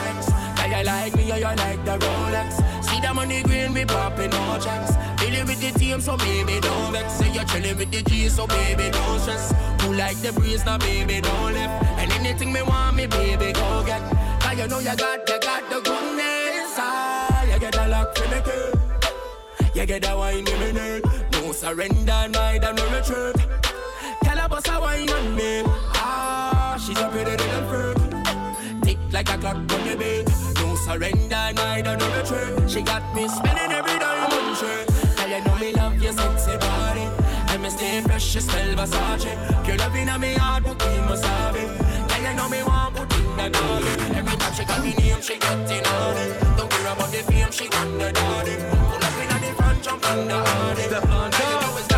[0.57, 2.76] Tell you like me or you like the Rolex.
[2.97, 4.95] See the money green, we popping no checks.
[5.21, 7.13] Dealing with the team, so baby don't vex.
[7.13, 9.53] Say you're chilling with the G, so baby don't stress.
[9.81, 11.85] Who like the breeze, now baby don't left.
[11.99, 14.01] And anything me want, me baby go get.
[14.41, 16.73] Cause you know you got, you got the goodness.
[16.77, 19.79] Ah, you get a lock for the key.
[19.79, 21.03] You get a wine in me need.
[21.33, 23.35] No surrender, neither no retreat.
[24.23, 25.61] Tell her bust a wine on me.
[25.93, 28.81] Ah, she's a pretty little freak.
[28.81, 30.56] Tick like a clock on the beat.
[30.87, 32.71] Surrender, neither no retreat.
[32.71, 34.87] She got me spending every dime on shirt.
[35.17, 37.05] Tell you know me love your sexy body.
[37.49, 39.67] And me stay fresh, you smell Versace.
[39.67, 41.67] Your love in me heart, but we must have it.
[42.07, 44.15] Tell you know me want put in the dolly.
[44.15, 46.39] Every time she call me name, she getting on it.
[46.55, 48.55] Don't care about the fame, she want the daddy.
[48.87, 50.83] Pull up in the front, jump on the hardy.
[50.83, 51.96] Step on you know it's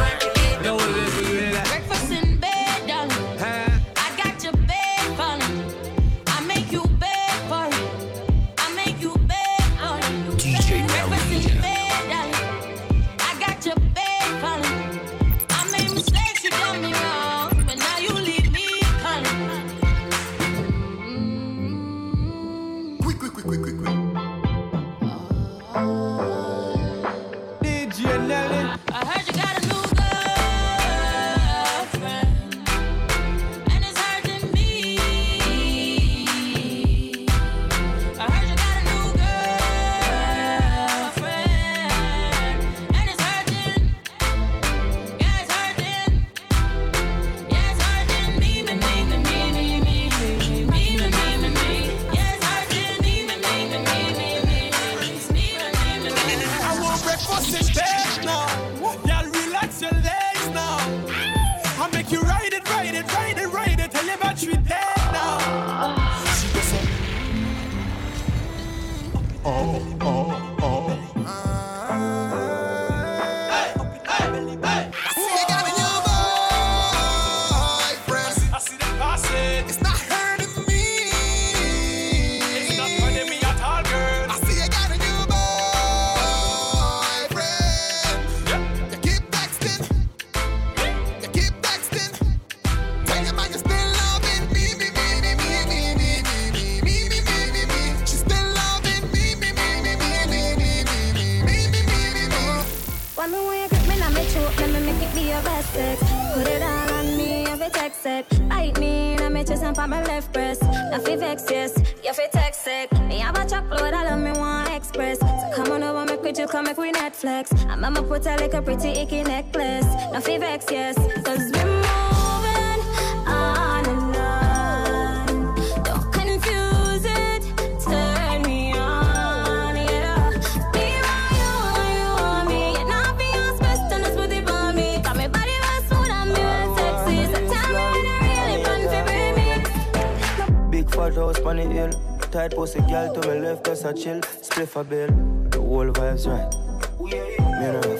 [118.19, 119.85] put a like a pretty icky necklace.
[120.11, 122.81] Now fi vex, yes, cause we moving
[123.27, 125.55] on and on.
[125.83, 127.43] Don't confuse it,
[127.81, 130.31] turn me on, yeah.
[130.73, 131.53] Be around you,
[131.95, 132.61] you want me.
[132.73, 134.87] You're not Beyonce, best and it's with it for me.
[135.01, 137.17] Got me body well smooth and me well sexy.
[137.31, 140.71] So tell me when you really fun for bring me.
[140.71, 141.91] Big fat house on the hill.
[142.31, 144.19] Tight pussy girl to my left, just a chill.
[144.21, 145.11] Spliff a bill.
[145.51, 146.68] The whole vibes right.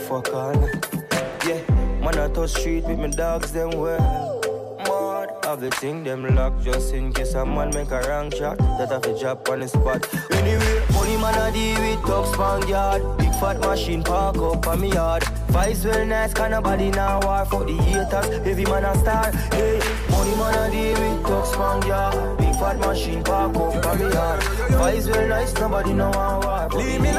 [0.10, 0.88] Fuck night.
[1.46, 1.62] Yeah,
[2.02, 4.42] man I touch street with my dogs them well.
[4.80, 8.58] Mad, have the thing them lock just in case a man make a wrong shot.
[8.58, 10.12] That have a drop on the spot.
[10.32, 13.20] Anyway, money man I deal with top span yard.
[13.20, 15.22] Big fat machine park up on me yard.
[15.50, 18.44] Vibes well nice, kind of body now war for the haters.
[18.44, 19.32] Heavy man a star.
[19.54, 19.80] Hey,
[20.10, 22.38] money man I deal with top span yard.
[22.40, 24.42] Big fat machine park up on me yard.
[24.42, 27.12] Vibes well nice, nobody know how war Leave me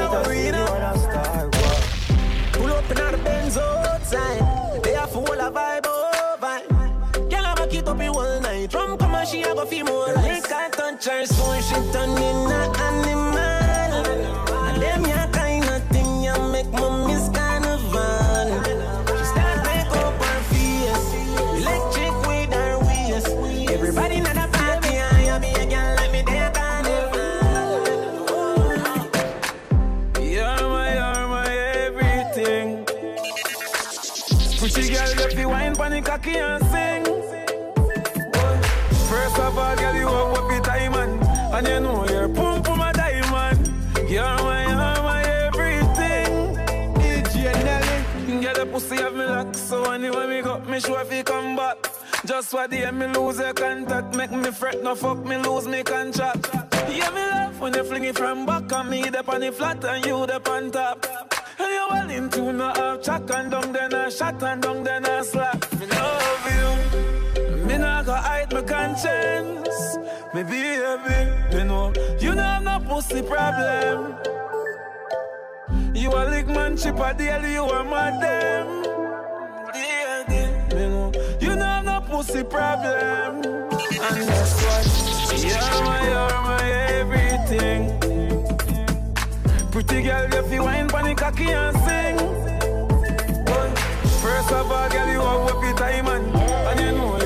[3.51, 4.83] Benz outside.
[4.83, 7.31] They are full of vibe, oh vibe.
[7.31, 8.71] Girl, I back it up in one night.
[8.71, 12.11] From come and she a go feel more like I touch her, so she turn
[12.11, 12.49] in
[50.81, 51.91] sure if you come back.
[52.27, 55.83] Just what day me lose your contact, make me fret, no fuck me lose me
[55.83, 56.49] contract.
[56.89, 59.85] Yeah, me love when you fling it from back on me, the on the flat
[59.85, 61.07] and you the on top.
[61.59, 65.05] And you well into no half chat and down then a shot and down then
[65.05, 65.73] a slap.
[65.79, 69.99] Me love you, me not go hide my conscience.
[70.35, 74.15] Me baby, you know you know have no pussy problem.
[75.95, 78.80] You a lick man chip a deal, you a madam.
[82.21, 83.45] Pussy problem.
[83.45, 84.87] And guess what?
[85.43, 86.65] You're my, you're my
[87.01, 87.81] everything.
[89.71, 92.19] Pretty girl, you feel wine the cocky and sing.
[94.21, 97.20] First of all, girl, you have up your diamond, and you know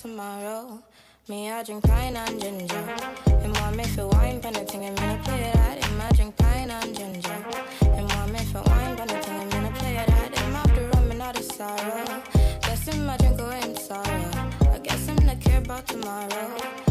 [0.00, 0.80] tomorrow.
[1.28, 2.84] Me, I drink pine and ginger.
[3.26, 5.90] And want me for wine, penalty, I'm gonna play it out.
[5.90, 7.44] And I drink pine and ginger.
[7.82, 10.38] And want me for wine, penalty, I'm gonna play it out.
[10.38, 12.22] And after rum and all the sorrow.
[12.62, 14.30] Guess my drink oh, away in sorrow.
[14.72, 16.87] I guess I'm not care about tomorrow.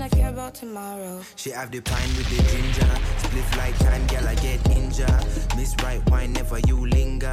[0.00, 1.20] I guess I'm care about tomorrow.
[1.36, 2.90] She have the pine with the ginger.
[3.18, 5.56] Spliff like time, girl, I get injured.
[5.56, 7.32] Miss right wine, never you linger.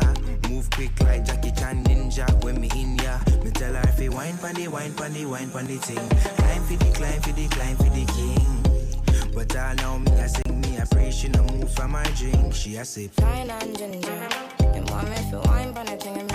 [0.49, 2.25] Move quick like Jackie Chan ninja.
[2.43, 5.77] When me in ya, me tell her if you wine pandy, wine pandy, wine pandy
[5.77, 6.09] thing.
[6.37, 9.33] Climb for the, climb for the, climb for the king.
[9.33, 12.53] But I know me, I sing me, I pray she no move from my drink.
[12.53, 13.15] She a sip.
[13.17, 14.27] pine and ginger.
[14.59, 16.34] And want me for wine, but thing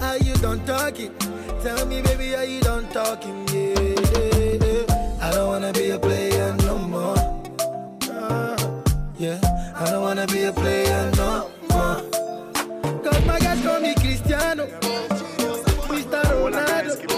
[0.00, 1.12] Are you done talking?
[1.62, 3.46] Tell me, baby, are you done talking?
[3.48, 3.78] Yeah.
[3.80, 5.18] yeah, yeah.
[5.20, 7.18] I don't wanna be a player no more.
[8.08, 8.56] Uh,
[9.18, 9.40] yeah.
[9.74, 12.02] I don't wanna be a player no more.
[13.02, 14.66] Cause my guys call me Cristiano.
[15.90, 16.22] Mr.
[16.22, 17.08] Ronaldo.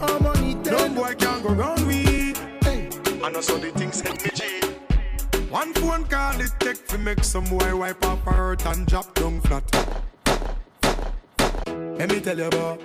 [0.00, 0.70] I'm on it.
[0.70, 2.34] No boy can go round me.
[3.24, 4.42] I know so the things hit me G.
[5.50, 9.12] One phone call it take to make some boy wipe up her hurt and drop
[9.14, 9.64] down flat.
[11.98, 12.80] Let me tell you about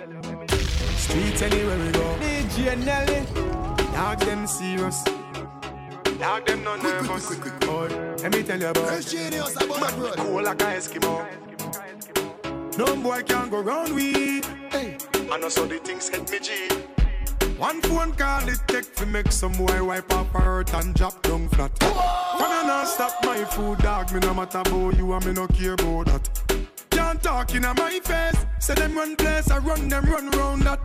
[0.98, 2.18] streets anywhere we go.
[2.20, 3.26] DJ Nelly.
[3.94, 5.04] Dog them serious.
[6.20, 7.36] Dog them no nervous.
[7.62, 7.88] Boy,
[8.22, 8.92] let me tell you about
[9.82, 11.26] Man, cool like a Eskimo.
[12.78, 14.42] No boy can go round we.
[15.32, 16.70] I know so the things hit me G.
[17.58, 21.50] One phone call it take to make some boy wipe up hurt and drop down
[21.50, 21.78] flat.
[21.80, 24.14] Can I not stop my food, dog?
[24.14, 26.37] Me no matter about you and me no care about that.
[27.18, 28.46] Can't talk in my face.
[28.60, 30.80] Say them run place, I run them run round that.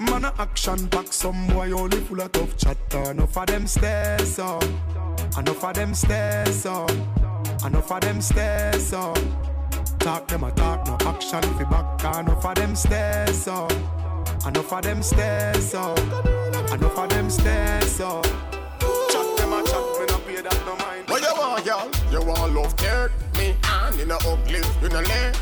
[0.00, 3.10] Man a action back, some boy only full of tough chatter.
[3.10, 4.64] Enough of them stairs up,
[5.38, 6.90] enough of them stairs up,
[7.64, 9.18] enough of them stairs up.
[10.00, 12.16] Talk them a talk, no action fi back.
[12.16, 13.72] Enough of them stairs up,
[14.46, 15.98] enough of them stairs up,
[16.72, 18.24] enough of them stairs up.
[18.24, 21.08] Chat them a chat, me no pay that no mind.
[21.08, 21.90] What you want, girl?
[22.10, 23.96] You want love, take me on.
[23.96, 25.32] You know ugly, you know lay.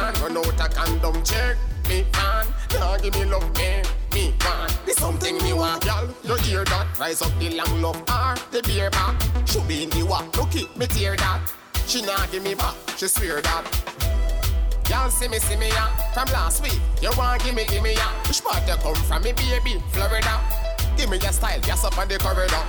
[0.00, 1.56] On, run out a condom, check
[1.88, 2.46] me on.
[2.72, 3.82] Now give me love, me,
[4.12, 4.78] me want.
[4.86, 6.08] This something me want, girl.
[6.24, 6.98] You hear that?
[6.98, 9.20] Rise up the long love, R, the beer back.
[9.46, 11.40] Should be in the walk, look it, me tear that.
[11.86, 13.64] She not give me back, she swear that.
[14.90, 15.88] Y'all see me, see me, yeah.
[16.12, 18.10] From last week, you want give me, give me, yeah.
[18.26, 20.40] Which part you come from, me baby, Florida?
[20.96, 22.62] Give me your style, yes up on the corridor.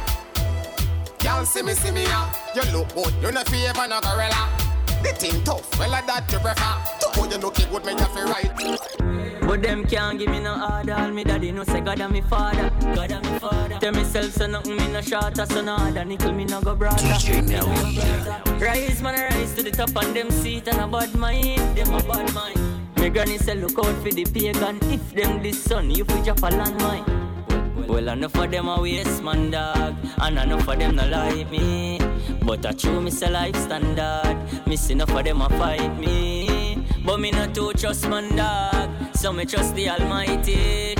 [1.23, 2.33] Y'all see me, see me, yeah.
[2.55, 4.64] You look good, you not favor no gorilla.
[5.05, 6.75] The thing tough, well I that you prefer.
[6.99, 9.39] To put you looking good, me you feel right.
[9.41, 10.95] But them can't give me no order.
[10.95, 12.71] All me daddy no say God and me father.
[12.95, 13.77] God and me father.
[13.79, 16.97] Tell myself so nothing me no shorter, so no other nickel me no go broader.
[16.97, 18.59] DJ Nelly.
[18.59, 21.77] Rise man, rise to the top on them seat and a bad mind.
[21.77, 22.59] Them a bad mind.
[22.97, 24.79] Me granny say look out for the pagan.
[24.91, 27.87] If them this son, you fi drop a landmine.
[27.87, 31.99] Well, enough of them a waste man dog, and enough of them no like me.
[32.41, 34.37] But I true me say life standard.
[34.67, 36.77] Miss enough of them a fight me.
[37.05, 40.95] But me not too trust man dog, so me trust the Almighty.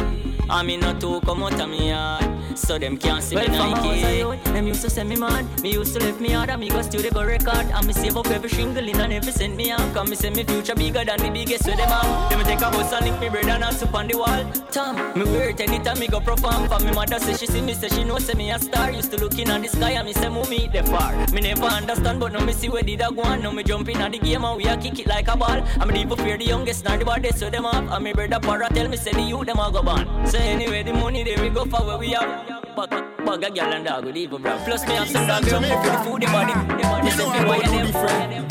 [0.48, 2.24] I me not too come out of me yard,
[2.56, 3.88] so them can't see Well, me from Nike.
[3.88, 5.46] house I own, Them used to send me mad.
[5.62, 7.66] Me used to left me hard and me go studio go record.
[7.74, 9.94] And me save up every shingle in and every cent me have.
[9.94, 12.30] Cause me say me future bigger than the biggest with them have.
[12.30, 14.46] Them take a house and link me bread and a soup on the wall.
[14.72, 16.68] Tom, me wear it anytime me go perform.
[16.70, 18.92] For me mother say she see me say she know say me a star.
[18.92, 21.14] Used to look in at the sky and me say move me the far.
[21.34, 23.42] Me never understand but now me see where did I go on.
[23.42, 25.62] Now me jump in at the game and we a kick it like a ball.
[25.88, 27.90] Me deep fear the youngest not the baddest so them have.
[27.92, 30.06] And me brother para tell me say the youth them a go ban.
[30.28, 32.28] So anyway the money there we go for where we are.
[32.76, 32.90] Bag,
[33.26, 34.58] bag a gal and dog with evil bro.
[34.66, 36.54] Plus me have some dog jump up for the food the body.
[36.54, 38.46] The body say me why them.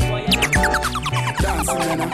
[1.38, 2.10] Dancing, now.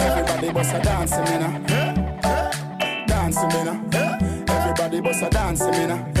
[0.00, 3.04] Everybody bust a dancing, now.
[3.06, 3.88] Dancing, now.
[4.48, 6.12] Everybody bust a dancing, now.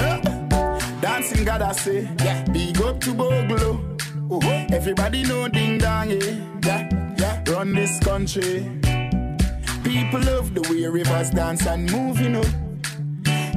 [1.00, 2.08] Dancing, God, I say.
[2.24, 2.44] Yeah.
[2.52, 3.80] Big up to Bogle.
[4.30, 4.40] Oh,
[4.72, 6.40] everybody know ding dong, eh?
[6.64, 7.44] Yeah, yeah.
[7.48, 8.66] Run this country.
[9.84, 12.44] People love the way rivers dance and move, you know.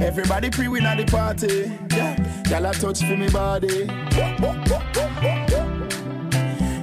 [0.00, 1.72] Everybody pre-win at the party.
[1.96, 2.14] Yeah,
[2.48, 3.88] y'all a touch for me body.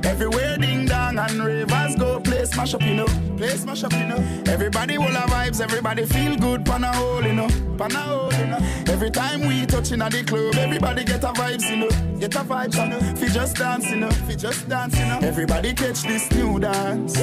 [0.06, 3.08] Everywhere ding dong and ravers go play smash up, you know.
[3.38, 4.18] Play smash up, you know.
[4.48, 7.48] Everybody will have vibes, everybody feel good, pan a hole, you know.
[7.78, 8.35] Pan a hole.
[9.06, 11.90] Every time we touching at the club, everybody get a vibes, you know.
[12.20, 13.00] Get a vibes, you know.
[13.16, 14.10] Fi just dance, you know.
[14.10, 15.20] Fi just dance, you know.
[15.20, 17.16] Everybody catch this new dance.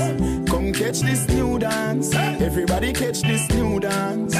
[0.49, 2.14] Come catch this new dance.
[2.14, 4.33] Everybody catch this new dance.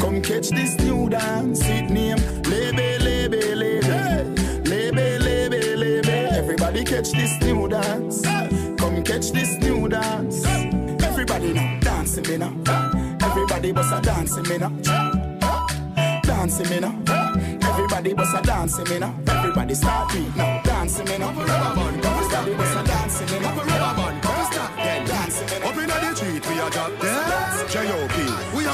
[0.00, 1.60] Come catch this new dance.
[1.62, 2.18] It name
[2.50, 4.66] Lebe, Lebe, Lebe.
[4.66, 6.32] Lebe, Lebe, Lebe.
[6.32, 8.20] Everybody catch this new dance.
[8.80, 10.44] Come catch this new dance.
[10.44, 12.52] Everybody now dancing me now.
[13.22, 14.99] Everybody bust a dancing me now.
[16.40, 16.98] Dancing me now.
[17.68, 19.14] Everybody bust a dancing me now.
[19.28, 20.62] Everybody start beat now.
[20.62, 21.28] Dancing me now.
[21.28, 23.62] Everybody bust a dancing me now.
[25.04, 25.68] Dancing me now.
[25.68, 27.09] Up inna the street, we a drop.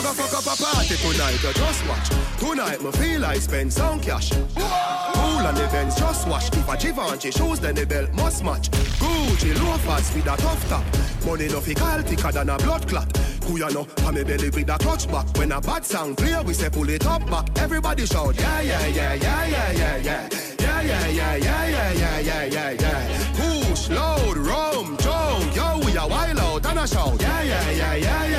[0.03, 0.09] J.O.P.
[0.09, 2.09] We fuck up a party tonight, you just watch.
[2.39, 4.31] Tonight, me feel like spend some cash.
[4.31, 6.49] Cool and events, just watch.
[6.53, 8.71] If a Givenchy shoes, then the belt must match.
[8.71, 10.85] Gucci loafers with a tough top.
[11.25, 13.11] Money no fi call thicker than a blood clot.
[13.49, 15.27] You know, pa me belly with a clutch back.
[15.39, 17.47] When a bad sound clear, we say pull it up back.
[17.59, 20.29] Everybody shout, yeah, yeah, yeah, yeah, yeah, yeah, yeah.
[20.59, 23.33] Yeah, yeah, yeah, yeah, yeah, yeah, yeah, yeah.
[23.35, 27.21] Push, load, rum, junk, yo, we a wild out and a shout.
[27.21, 28.36] Yeah, yeah, yeah, yeah, yeah.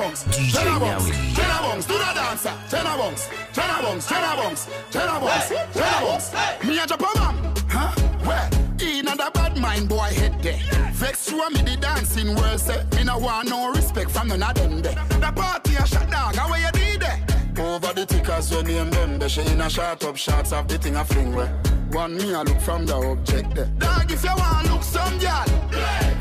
[0.00, 5.20] Bunks, Jenna Bunks, Jenna Bunks, do the dancer, Jenna Bunks, Jenna Bunks, Jenna Bunks, Jenna
[5.20, 6.64] Bunks, Jenna Bunks.
[6.64, 7.92] Me a drop a man, huh?
[8.24, 8.48] Where?
[8.80, 10.58] In a bad mind boy head there.
[10.94, 14.54] Vex you me the dancing world say me no want no respect from none of
[14.54, 14.94] them there.
[14.94, 17.20] The party a shut down, how you did there?
[17.58, 20.78] Over the tickers you name them, they she in a shot up shots of the
[20.78, 21.52] thing a fling where.
[21.92, 23.66] One me a look from the object there.
[23.78, 25.44] Dog, if you want look some girl,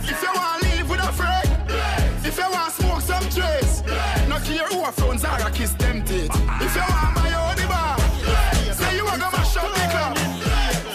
[0.01, 1.47] if you want live with a friend,
[2.25, 3.68] if you want smoke some trace,
[4.49, 5.73] care who a phones are a kiss.
[5.79, 7.97] If you want my own bar,
[8.73, 10.17] say you a go mash up the club.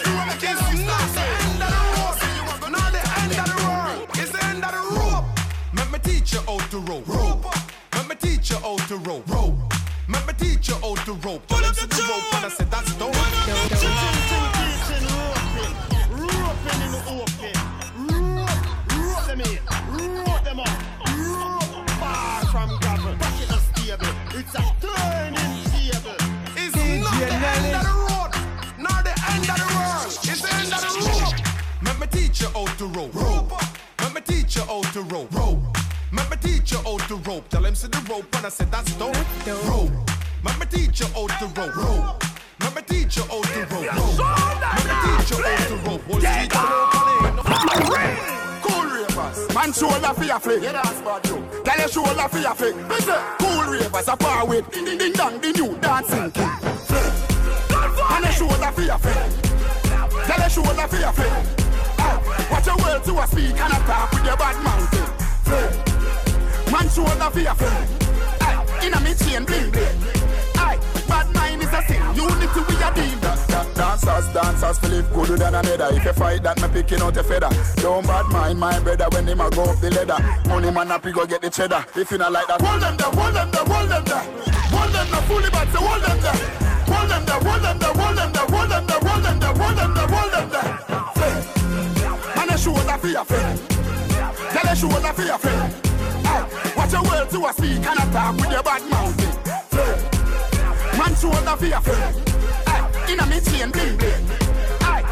[0.06, 4.64] You wanna kiss me, not the end of the the end of the the end
[4.64, 5.26] of the rope.
[5.74, 7.08] Let me teach you how to rope.
[7.08, 7.46] rope.
[7.94, 9.28] Let me teach you how to rope.
[9.28, 9.56] rope.
[10.08, 11.46] Let me teach you how to rope.
[11.46, 11.93] Pull up the
[32.34, 33.14] teach you how to rope.
[33.14, 33.52] rope.
[34.00, 35.32] Let me teach you how to rope.
[35.32, 35.58] rope.
[36.12, 37.48] Let me teach you how to rope.
[37.48, 39.16] Tell him see the rope and I said that's dope.
[39.68, 39.90] Rope.
[40.44, 41.76] Let me teach you how to rope.
[41.76, 42.24] rope.
[42.60, 43.92] Let me teach you how to rope.
[43.94, 44.18] rope.
[44.18, 46.02] Let me teach you how to rope.
[46.02, 48.18] Whole street to rope on it.
[48.62, 50.62] Cool ravers, man shoulder for your flick.
[50.62, 51.62] Yeah, that's bad you.
[51.64, 52.76] Tell your shoulder for your flick.
[52.76, 52.96] Me
[53.38, 54.70] cool ravers a far with.
[54.70, 56.50] Ding ding ding dong, the new dancing king.
[58.10, 60.26] And your shoulder for your flick.
[60.26, 61.63] Tell your shoulder for your flick.
[62.50, 65.06] Watch your words to a speak and a talk with your bad mountain.
[65.44, 66.72] Flick.
[66.72, 67.88] Man shoulder for your flick.
[68.42, 69.98] Hey, inna me chain bling bling.
[70.54, 70.78] Hey,
[71.08, 72.02] bad mind is a sin.
[72.14, 73.34] Unity we a deal.
[73.74, 75.88] Dancers, dancers, Philip good than another.
[75.96, 77.48] If you fight that, me picking out a feather.
[77.76, 80.48] Don't bad mind my brother when him a go up the ladder.
[80.48, 81.84] Money man up, he go get the cheddar.
[81.96, 84.22] If you not like that, hold them there, hold them there, hold them there.
[84.74, 86.32] Hold them there, fully back, so hold them there.
[86.94, 89.54] Hold them there, hold them there, hold them there, hold them there, hold them there,
[89.54, 90.83] hold them there, hold them there.
[92.64, 93.60] A shoulder for your friend.
[93.68, 95.74] Tell a shoulder for your friend.
[96.74, 99.18] Watch your words to a speak and a talk with your bad mouth.
[100.96, 102.28] Man, shoulder for your friend.
[102.66, 104.24] Hey, inna me chain bling bling.
[104.80, 105.04] Hey,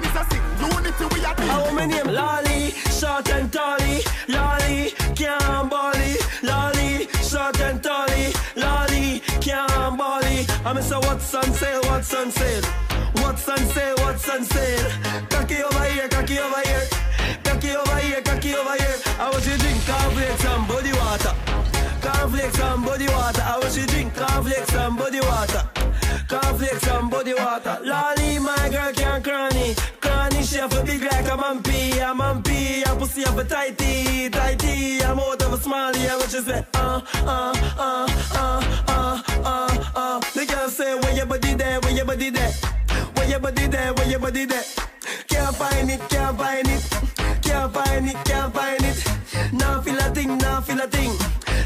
[0.00, 0.42] is a sin.
[0.58, 1.34] Unity we a.
[1.52, 2.06] How my name?
[2.06, 4.00] Lolly, short and tally.
[4.28, 6.16] Lolly, can't bally.
[6.42, 8.32] Lolly, short and tally.
[8.56, 10.46] Lolly, can't bally.
[10.64, 12.89] I'm say what's on sale, what's on sale.
[13.14, 14.90] What's on sale, what's on sale.
[15.28, 16.86] Cocky over here, cocky over here.
[17.44, 18.96] Cocky over here, cocky over here.
[19.18, 21.34] I want you drink cornflakes and body water.
[22.02, 23.42] Cornflakes and body water.
[23.42, 25.62] I want you drink cornflakes and body water.
[26.28, 27.78] Cornflakes and body water.
[27.84, 29.74] Lolly, my girl can't cranny.
[30.00, 31.92] Cranny, she have a big like a mampy.
[31.98, 34.30] A mampy, a pussy have a tighty.
[34.30, 36.08] Tighty, I'm out of a smally.
[36.08, 40.20] And what she say, uh, uh, uh, uh, uh, uh, uh.
[40.34, 42.52] The girl say, where your body there, where your body there?
[43.30, 44.64] Where your body there, where your body there?
[45.28, 46.82] Can't find it, can't find it.
[47.40, 49.52] Can't find it, can't find it.
[49.52, 51.12] Now feel a thing, now feel a thing.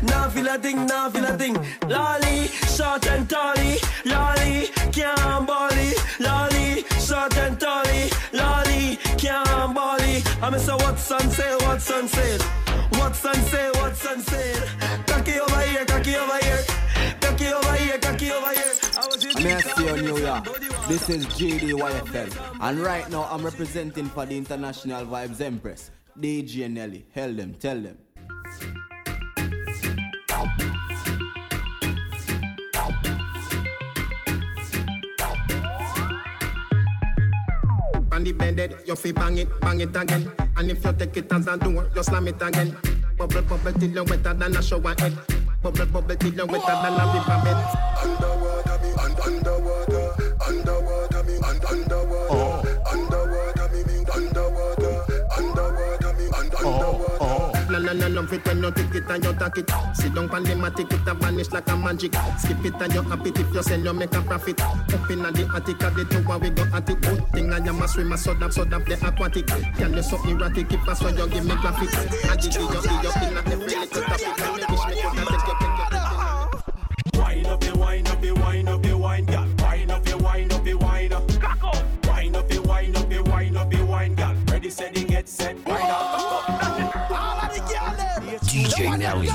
[0.03, 1.57] Now feel a thing, now feel a thing.
[1.89, 3.79] Lolly, short and tally.
[4.05, 5.95] Lolly, can't bally.
[6.21, 8.11] Lolly, short and tally.
[8.35, 10.23] Lolly, can't bally.
[10.43, 12.41] I'm say what's on sale, what's on sale.
[12.99, 14.69] What's on sale, what's on sale.
[15.07, 16.63] Cocky over here, cocky over here.
[17.23, 18.74] Cocky over here, cocky over here.
[18.97, 20.45] In May you, New York.
[20.87, 22.59] This is GDYFM.
[22.61, 25.91] And right now I'm representing for the International Vibes Empress.
[26.21, 27.05] DJ Nelly.
[27.13, 27.99] Tell them, tell them.
[38.13, 40.31] On the bended, you fi bang it, bang it again.
[40.57, 42.77] And if you take it as a door, you slam it again.
[43.19, 45.19] Bubble, bubble till you wetter than a shower head.
[45.65, 47.41] Bubble, bubble till you wetter than a river.
[48.05, 50.07] Underwater, me, un- underwater,
[50.47, 54.95] underwater, me, un- underwater, underwater, me, me, underwater,
[55.39, 57.24] underwater, me, un- underwater.
[57.75, 59.71] La la and love it when you take it and you take it.
[59.95, 62.15] Sit down pan the matic, it a vanish like a magic.
[62.39, 64.61] Skip it and you happy if you sell, you make a profit.
[64.61, 67.01] Up in the attic, at the tower we go at it.
[67.01, 69.49] Good thing I am a swimmer, so that so that the aquatic.
[69.49, 71.91] Can you so erratic, if I so you give me graphic.
[72.31, 74.39] I dig you, dig you in a every little topic.
[74.39, 77.19] And me wish me could have take you, take.
[77.19, 79.49] Wine up your wine up your wine up your wine, girl.
[79.59, 81.29] Wine up your wine up your wine up.
[82.07, 84.37] Wine up your wine up your wine up your wine, girl.
[84.47, 85.57] Ready, steady, get set.
[85.67, 86.64] Wine up.
[88.85, 89.27] DJ Nelly.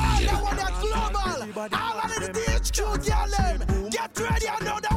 [0.79, 1.69] global.
[1.73, 2.77] All of the DHQ
[3.07, 3.89] girl.
[3.89, 4.88] Get ready, I know that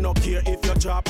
[0.00, 1.08] no care if you drop.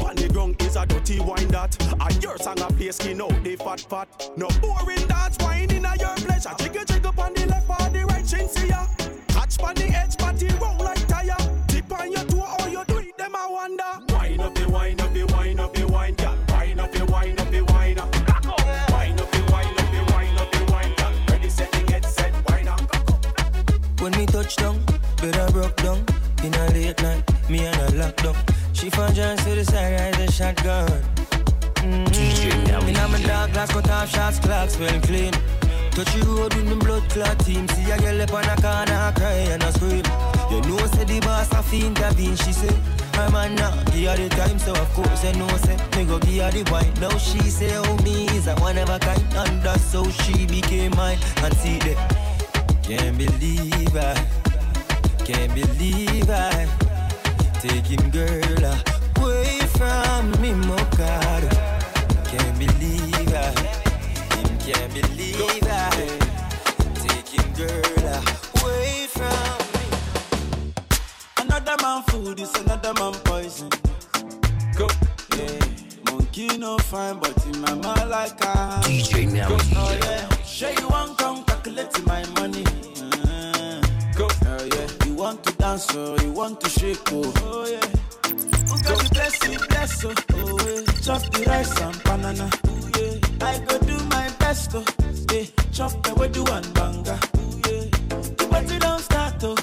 [0.00, 3.42] On the ground is a dirty wine that A your song a play skin out
[3.44, 4.08] the fat fat.
[4.36, 6.50] No boring dance wine in a your pleasure.
[6.58, 8.86] Jiggle jiggle on the left or the right chin see ya.
[9.28, 11.36] Catch on the edge party roll like tire.
[11.68, 14.12] Tip on your toe how you do it them I wonder.
[14.12, 16.36] Wine up the wine up the wine up the wine girl.
[16.48, 18.14] Wine up the wine up the wine up.
[18.90, 21.12] Wine up the wine up the wine up the wine girl.
[21.30, 22.80] Ready set to get set wine up.
[24.00, 24.84] When we touch down,
[25.20, 26.04] better broke down.
[26.42, 27.22] In a late night,
[27.54, 28.36] me and a lockdown.
[28.72, 30.88] She found John to the side, ride the shotgun.
[31.86, 32.88] Mm-hmm.
[32.88, 35.32] In a my dark glass, cut off shots, clocks well clean.
[35.94, 37.68] Touch the road with me blood clot team.
[37.68, 40.06] See a girl up on a corner, cry and a scream.
[40.50, 42.34] You know, say the boss a fi intervene.
[42.34, 42.74] She say,
[43.14, 46.18] her man now, give her the time, so of course I know, say, me go
[46.18, 46.92] give her the wine.
[47.00, 50.46] Now she say, oh, me is a one of a kind, and that's how she
[50.46, 51.18] became mine.
[51.44, 51.98] And see that,
[52.82, 54.14] can't believe I,
[55.22, 56.66] can't believe I,
[57.68, 58.64] taking girl
[59.16, 61.50] away from me, Mokado.
[62.28, 63.48] Can't believe I,
[64.34, 66.18] him can't believe I,
[67.06, 68.06] taking girl
[68.60, 70.74] away from me.
[71.40, 73.70] Another man food is another man poison.
[74.76, 74.86] Go.
[75.38, 75.58] Yeah.
[76.10, 79.56] Monkey no fine, but in my mind like a DJ Nelly.
[79.74, 80.28] Oh yeah.
[80.44, 82.63] Sure you want come calculate my money.
[85.64, 87.32] You want to dance or you want to shake oh.
[87.38, 87.80] Oh yeah.
[88.68, 90.14] Got the bless you bless oh.
[90.34, 90.92] Oh yeah.
[91.00, 92.50] Chop the rice and banana.
[92.66, 93.46] Oh yeah.
[93.48, 94.84] I go do my best oh.
[95.32, 95.44] Yeah.
[95.72, 97.18] Chop the way do and banga.
[97.36, 97.84] Oh yeah.
[98.36, 99.54] The party don't start oh.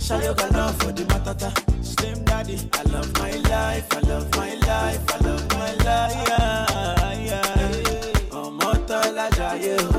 [0.00, 1.50] Shayo got love for the matata.
[1.84, 6.28] Slim daddy, I love my life, I love my life, I love my life.
[6.28, 8.38] Yeah, yeah.
[8.40, 9.97] Ọmọ tọ́lá jayé o.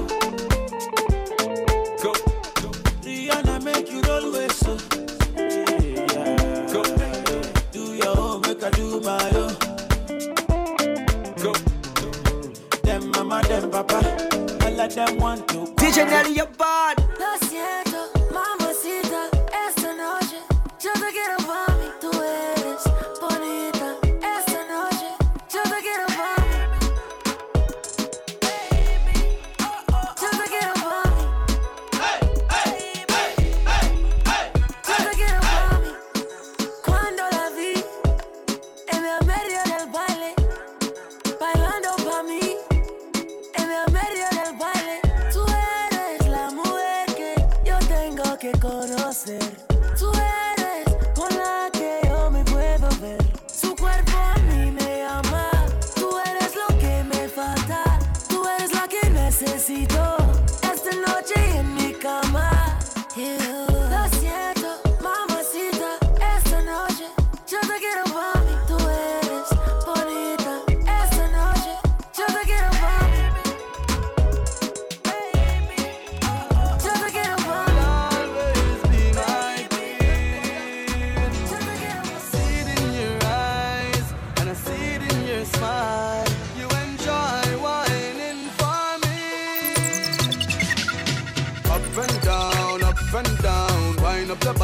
[14.96, 15.66] them want to.
[15.76, 16.99] DJ Nelly, you're bad.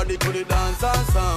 [0.08, 1.35] Wind up your body to the dance and sound.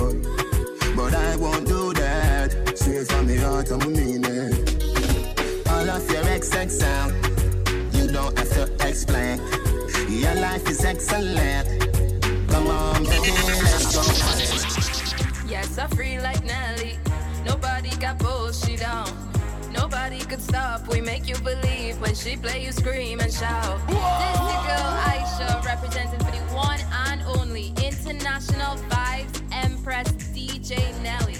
[0.00, 0.22] gun.
[0.96, 2.50] But I won't do that.
[2.74, 5.68] Straight from the heart, I'm mean it.
[5.70, 7.12] All of your XX out.
[7.94, 9.38] you don't have to explain.
[10.08, 11.66] Your life is excellent.
[12.50, 13.30] Come on, baby,
[13.64, 14.02] let's go.
[15.48, 16.98] Yes, I'm free like Nelly.
[17.44, 19.08] Nobody got bullshit on.
[19.72, 20.88] Nobody could stop.
[20.88, 23.78] We make you believe when she play, you scream and shout.
[23.88, 24.20] Whoa!
[24.22, 31.36] This is girl Aisha representing for the one and only international vibes Empress DJ Nelly.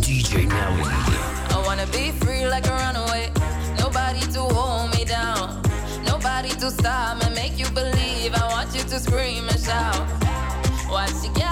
[0.00, 0.82] DJ Nelly.
[1.54, 3.32] I wanna be free like a runaway.
[3.78, 5.62] Nobody to hold me down.
[6.04, 8.34] Nobody to stop and make you believe.
[8.34, 10.06] I want you to scream and shout.
[10.88, 11.45] Watch you get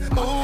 [0.00, 0.43] that.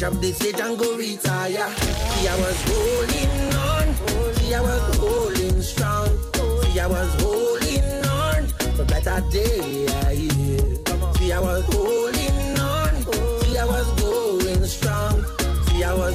[0.00, 1.74] Mash up the stage and go retire.
[1.74, 4.34] See, I was holding on.
[4.36, 6.08] See, I was holding strong.
[6.62, 8.46] See, I was holding on
[8.76, 9.88] for better day.
[11.18, 12.94] See, I was holding on.
[13.42, 15.24] See, I was going strong.
[15.66, 16.14] See, I was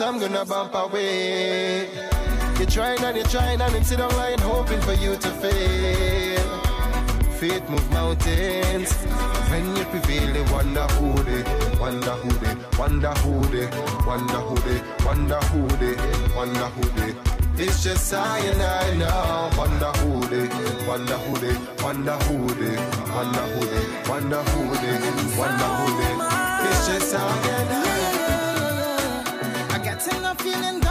[0.00, 1.88] I'm gonna bump away.
[2.58, 6.60] You're trying and you're trying and him sit online hoping for you to fail.
[7.38, 8.92] Faith move mountains.
[9.50, 11.42] When you prevail, they wonder who they,
[11.78, 13.66] wonder who they, wonder who they,
[14.04, 15.94] wonder who they, wonder who they,
[16.34, 17.14] wonder who they.
[17.62, 19.56] It's just I and I now.
[19.56, 20.48] Wonder who they,
[20.88, 21.54] wonder who they,
[21.84, 22.76] wonder who they,
[23.14, 26.68] wonder who they, wonder who they, wonder who they.
[26.68, 27.18] It's just I
[27.48, 27.83] and I
[30.44, 30.83] feeling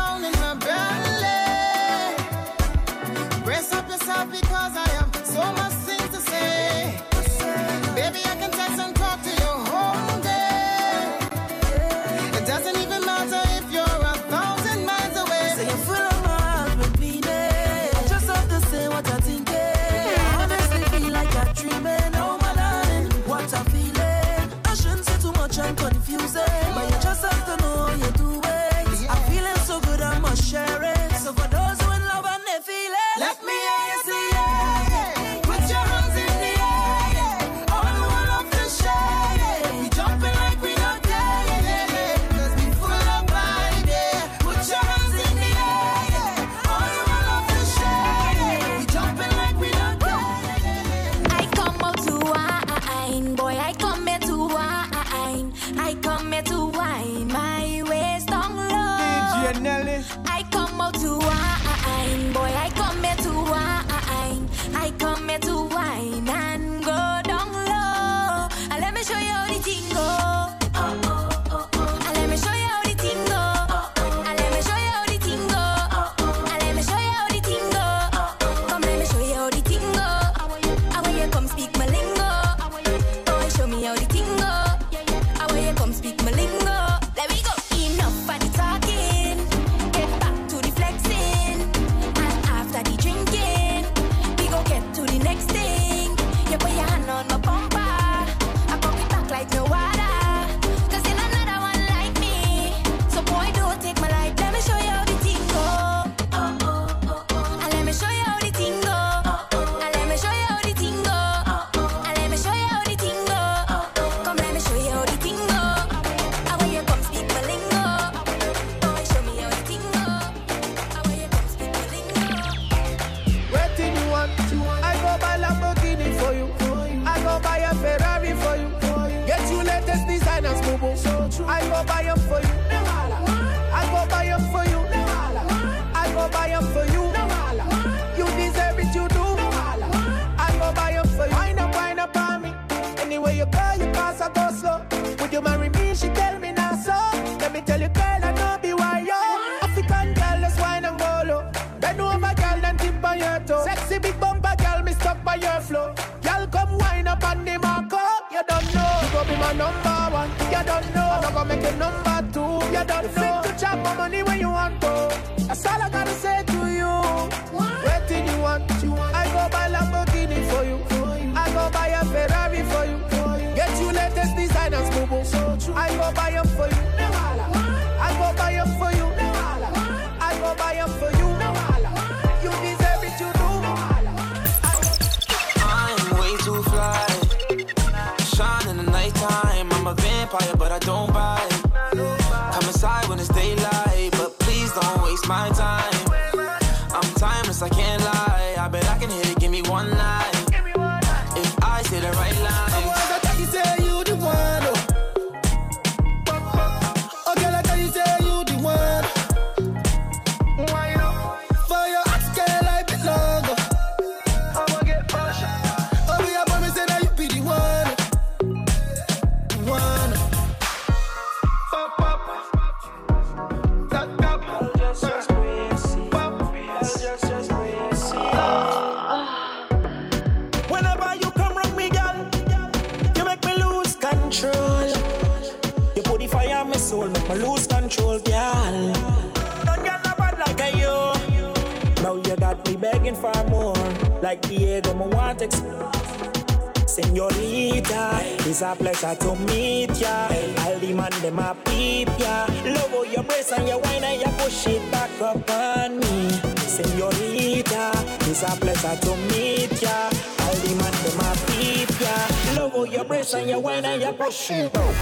[249.03, 250.27] pleasure to meet ya.
[250.59, 252.47] I'll demand them a peep ya.
[252.65, 256.29] Love all your breasts and your wine and you push it back upon me.
[256.67, 257.91] Senorita,
[258.29, 260.09] it's a pleasure to meet ya.
[260.39, 262.15] I'll demand them a peep ya.
[262.55, 264.95] Love all your breasts and your wine and you push it back.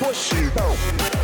[0.00, 1.19] Push it back.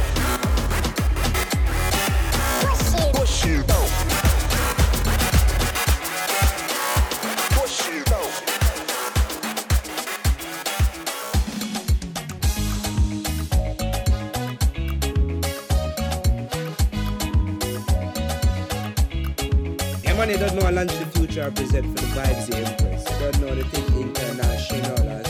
[21.36, 23.04] to represent for the vibes the Empress.
[23.04, 25.28] Don't know the thing international as.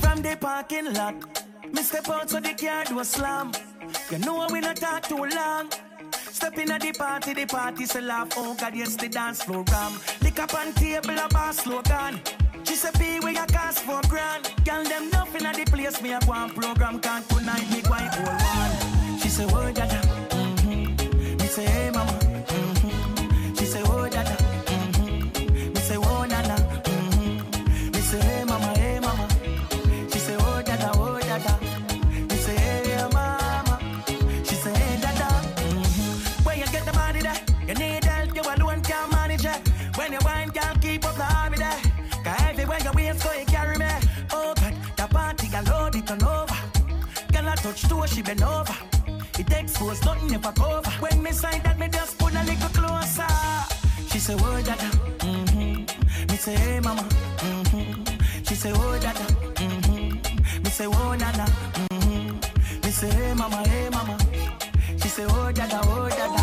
[0.00, 1.14] From the parking lot,
[1.70, 3.52] me step out so the car do a slam.
[4.10, 5.70] You know we not talk too long.
[6.30, 8.32] Step in at the party, the party say laugh.
[8.36, 10.00] Oh God, yes, the dance floor ram.
[10.22, 12.20] Lick up on table, a bar slogan.
[12.64, 14.50] She say, pay where you cost for grand.
[14.64, 17.00] Girl, them nothing at the place, me a one program.
[17.00, 19.18] Can't tonight, me quite old one.
[19.18, 20.02] She say, word, oh, yeah, yeah.
[20.30, 21.36] Mm-hmm.
[21.36, 22.35] Me say, hey, mama.
[48.26, 48.74] bend over.
[49.38, 50.90] It exposes nothing never cover.
[51.00, 53.26] When me sign that, me just put a little closer.
[54.10, 54.88] She say, oh, dada,
[55.18, 56.30] mm-hmm.
[56.30, 58.42] Me say, hey, mama, mm-hmm.
[58.42, 59.24] She say, oh, dada,
[59.62, 60.62] mm-hmm.
[60.62, 62.80] Me say, oh, nana, mm-hmm.
[62.84, 64.18] Me say, hey, mama, hey, mama.
[65.00, 66.35] She say, oh, dada, oh, dada.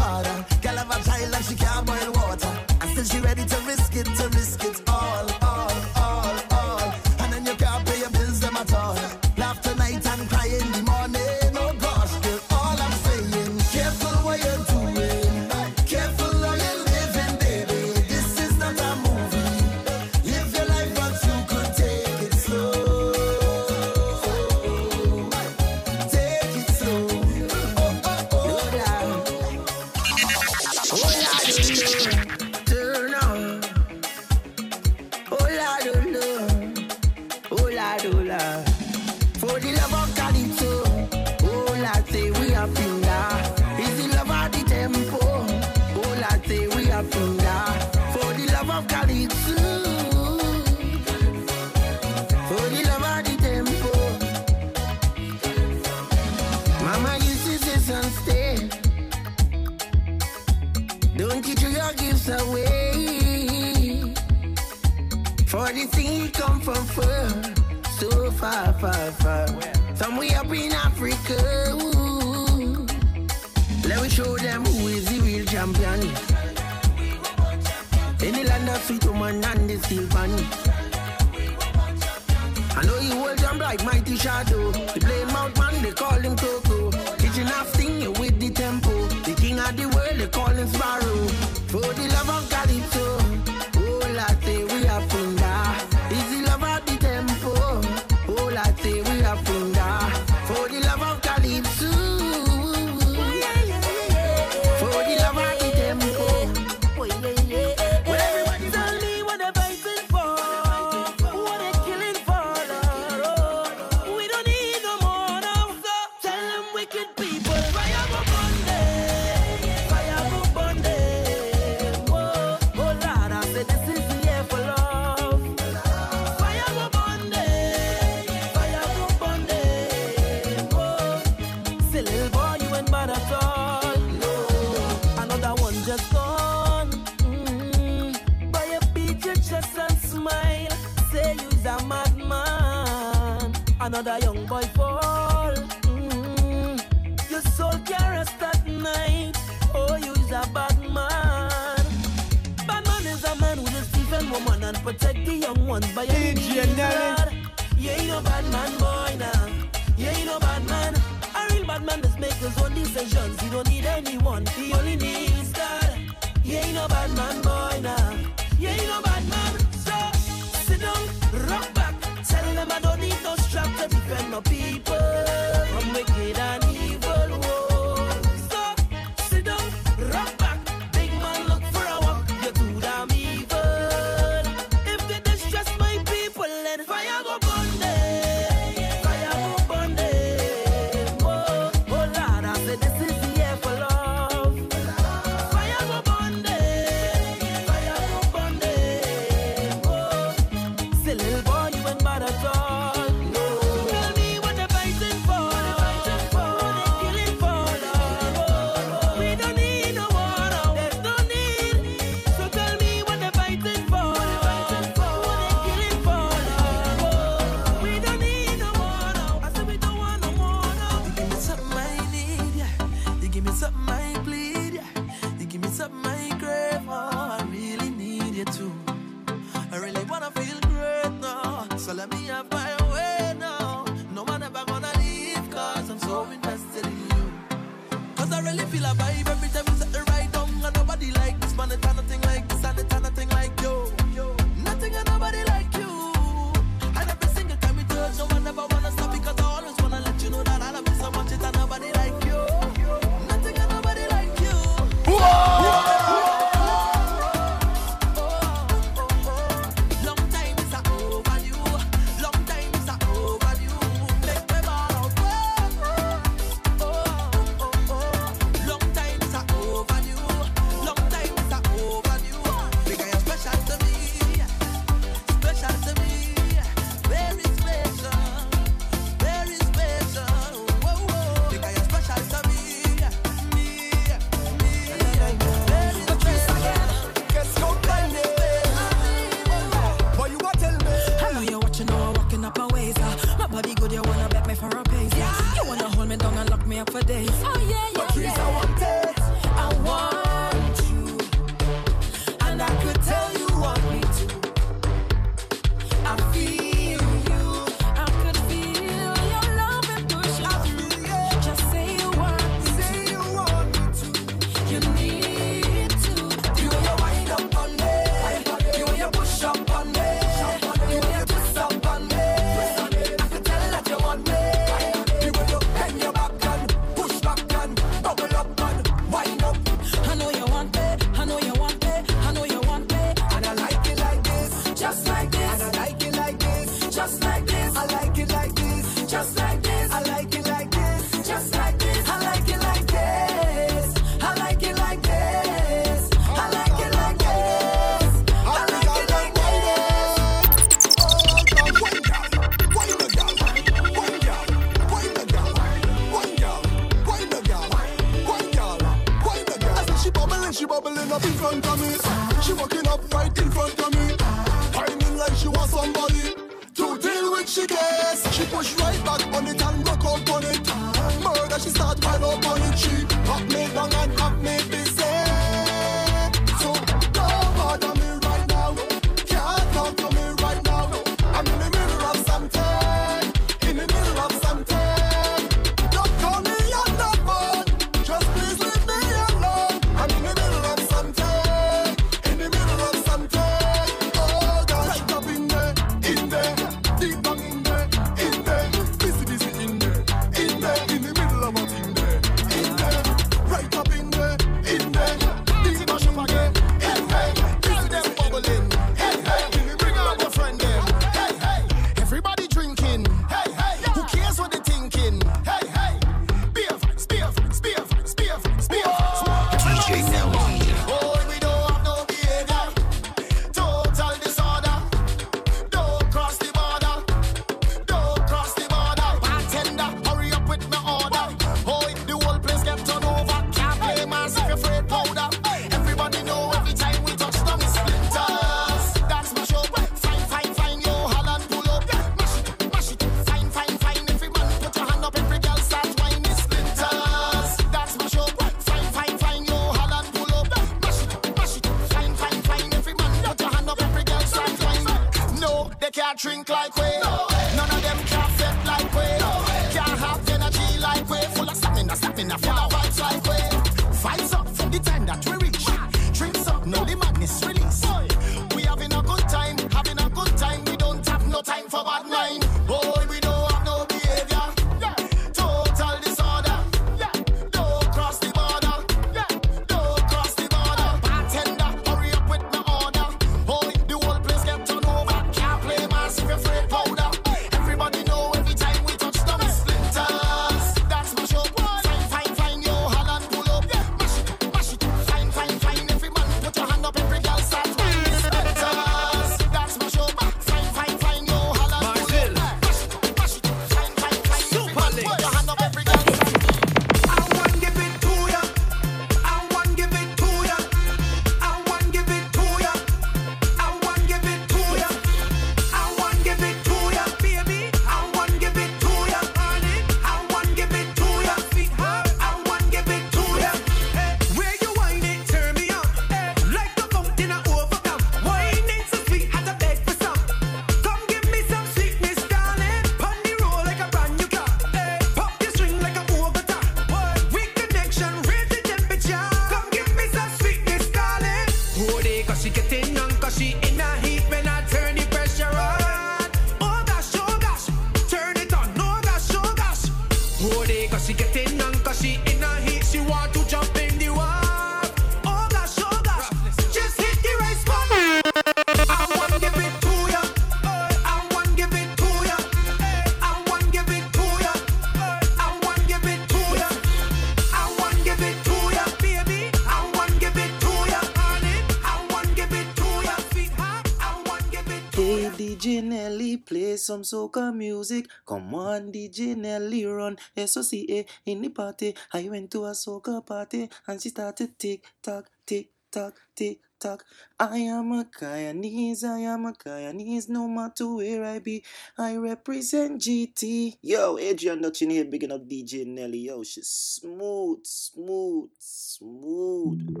[575.60, 578.08] DJ Nelly, play some soca music.
[578.24, 581.94] Come on, DJ Nelly, run SOCA in the party.
[582.14, 587.04] I went to a soca party and she started tick tock, tick tock, tick tock.
[587.38, 591.62] I am a Guyanese, I am a Guyanese, no matter where I be,
[591.98, 593.76] I represent GT.
[593.82, 596.20] Yo, Adrian Dutchin here, bigging up DJ Nelly.
[596.20, 600.00] Yo, she's smooth, smooth, smooth.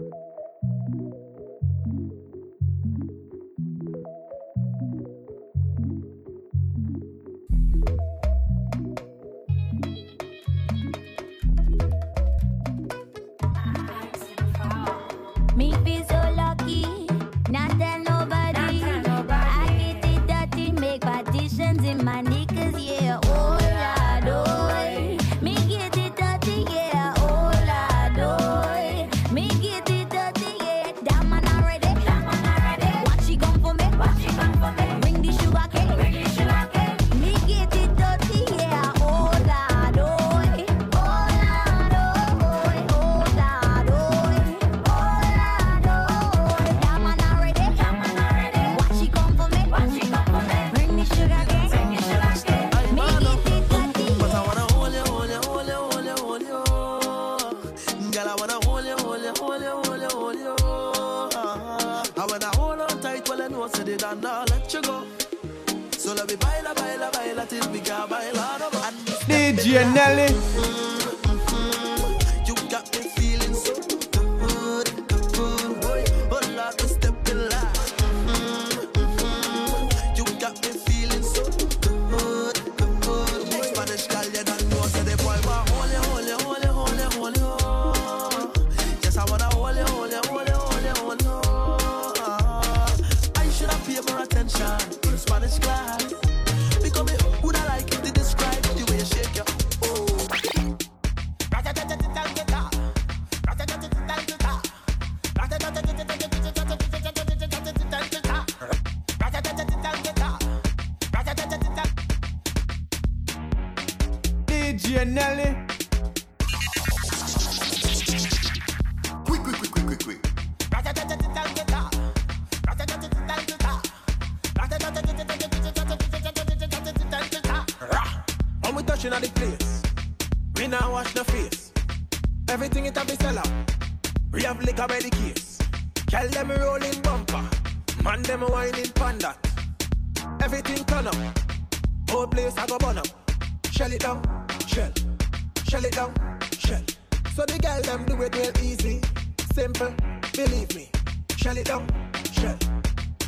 [150.42, 150.88] Believe me,
[151.36, 151.86] shell it down,
[152.32, 152.56] shell,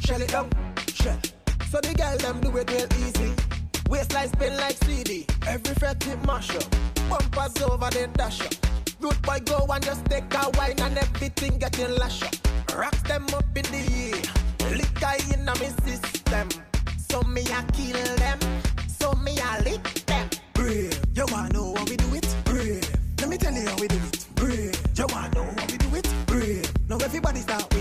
[0.00, 0.48] shell it down,
[0.94, 1.18] shell.
[1.68, 3.34] So the girl them do it real easy.
[3.90, 6.64] Waistline spin like CD, every fret tip mash up.
[7.10, 8.54] Bumpers over the dash up.
[8.98, 12.34] Root boy go and just take a wine and everything getting lash up.
[12.74, 16.48] Rocks them up in the air, liquor in me system.
[16.96, 18.38] So me I kill them,
[18.88, 20.30] so me I lick them.
[20.54, 22.34] Brave, you wanna know how we do it?
[22.46, 22.88] Brave,
[23.20, 24.01] let me tell you how we do it.
[27.24, 27.71] everybody's out.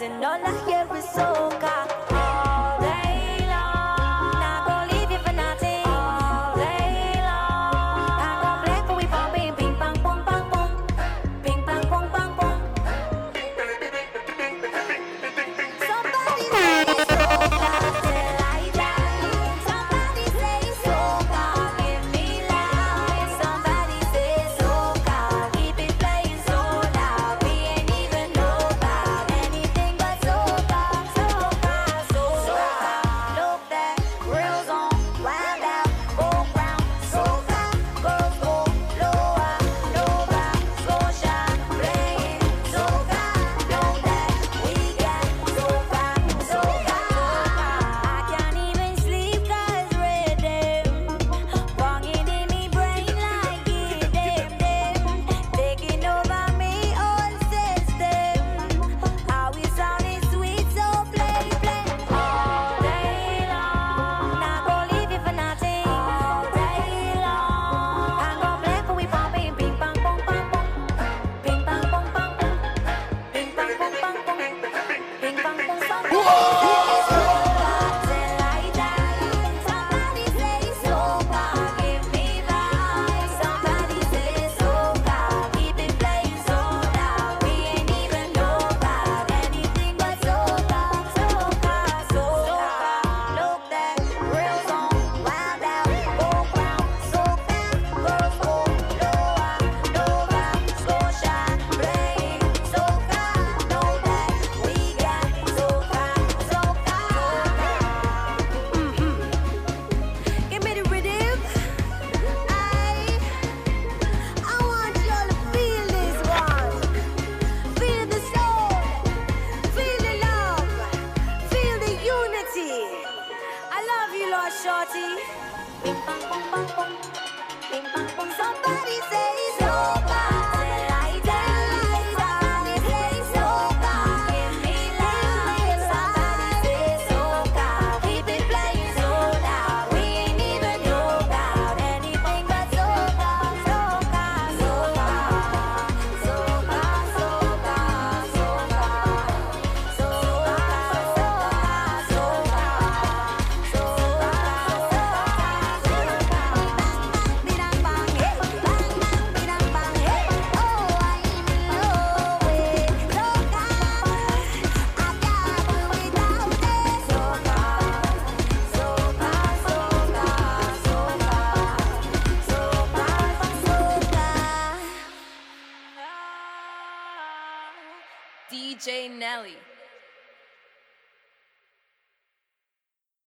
[0.00, 1.87] and all I hear is soca.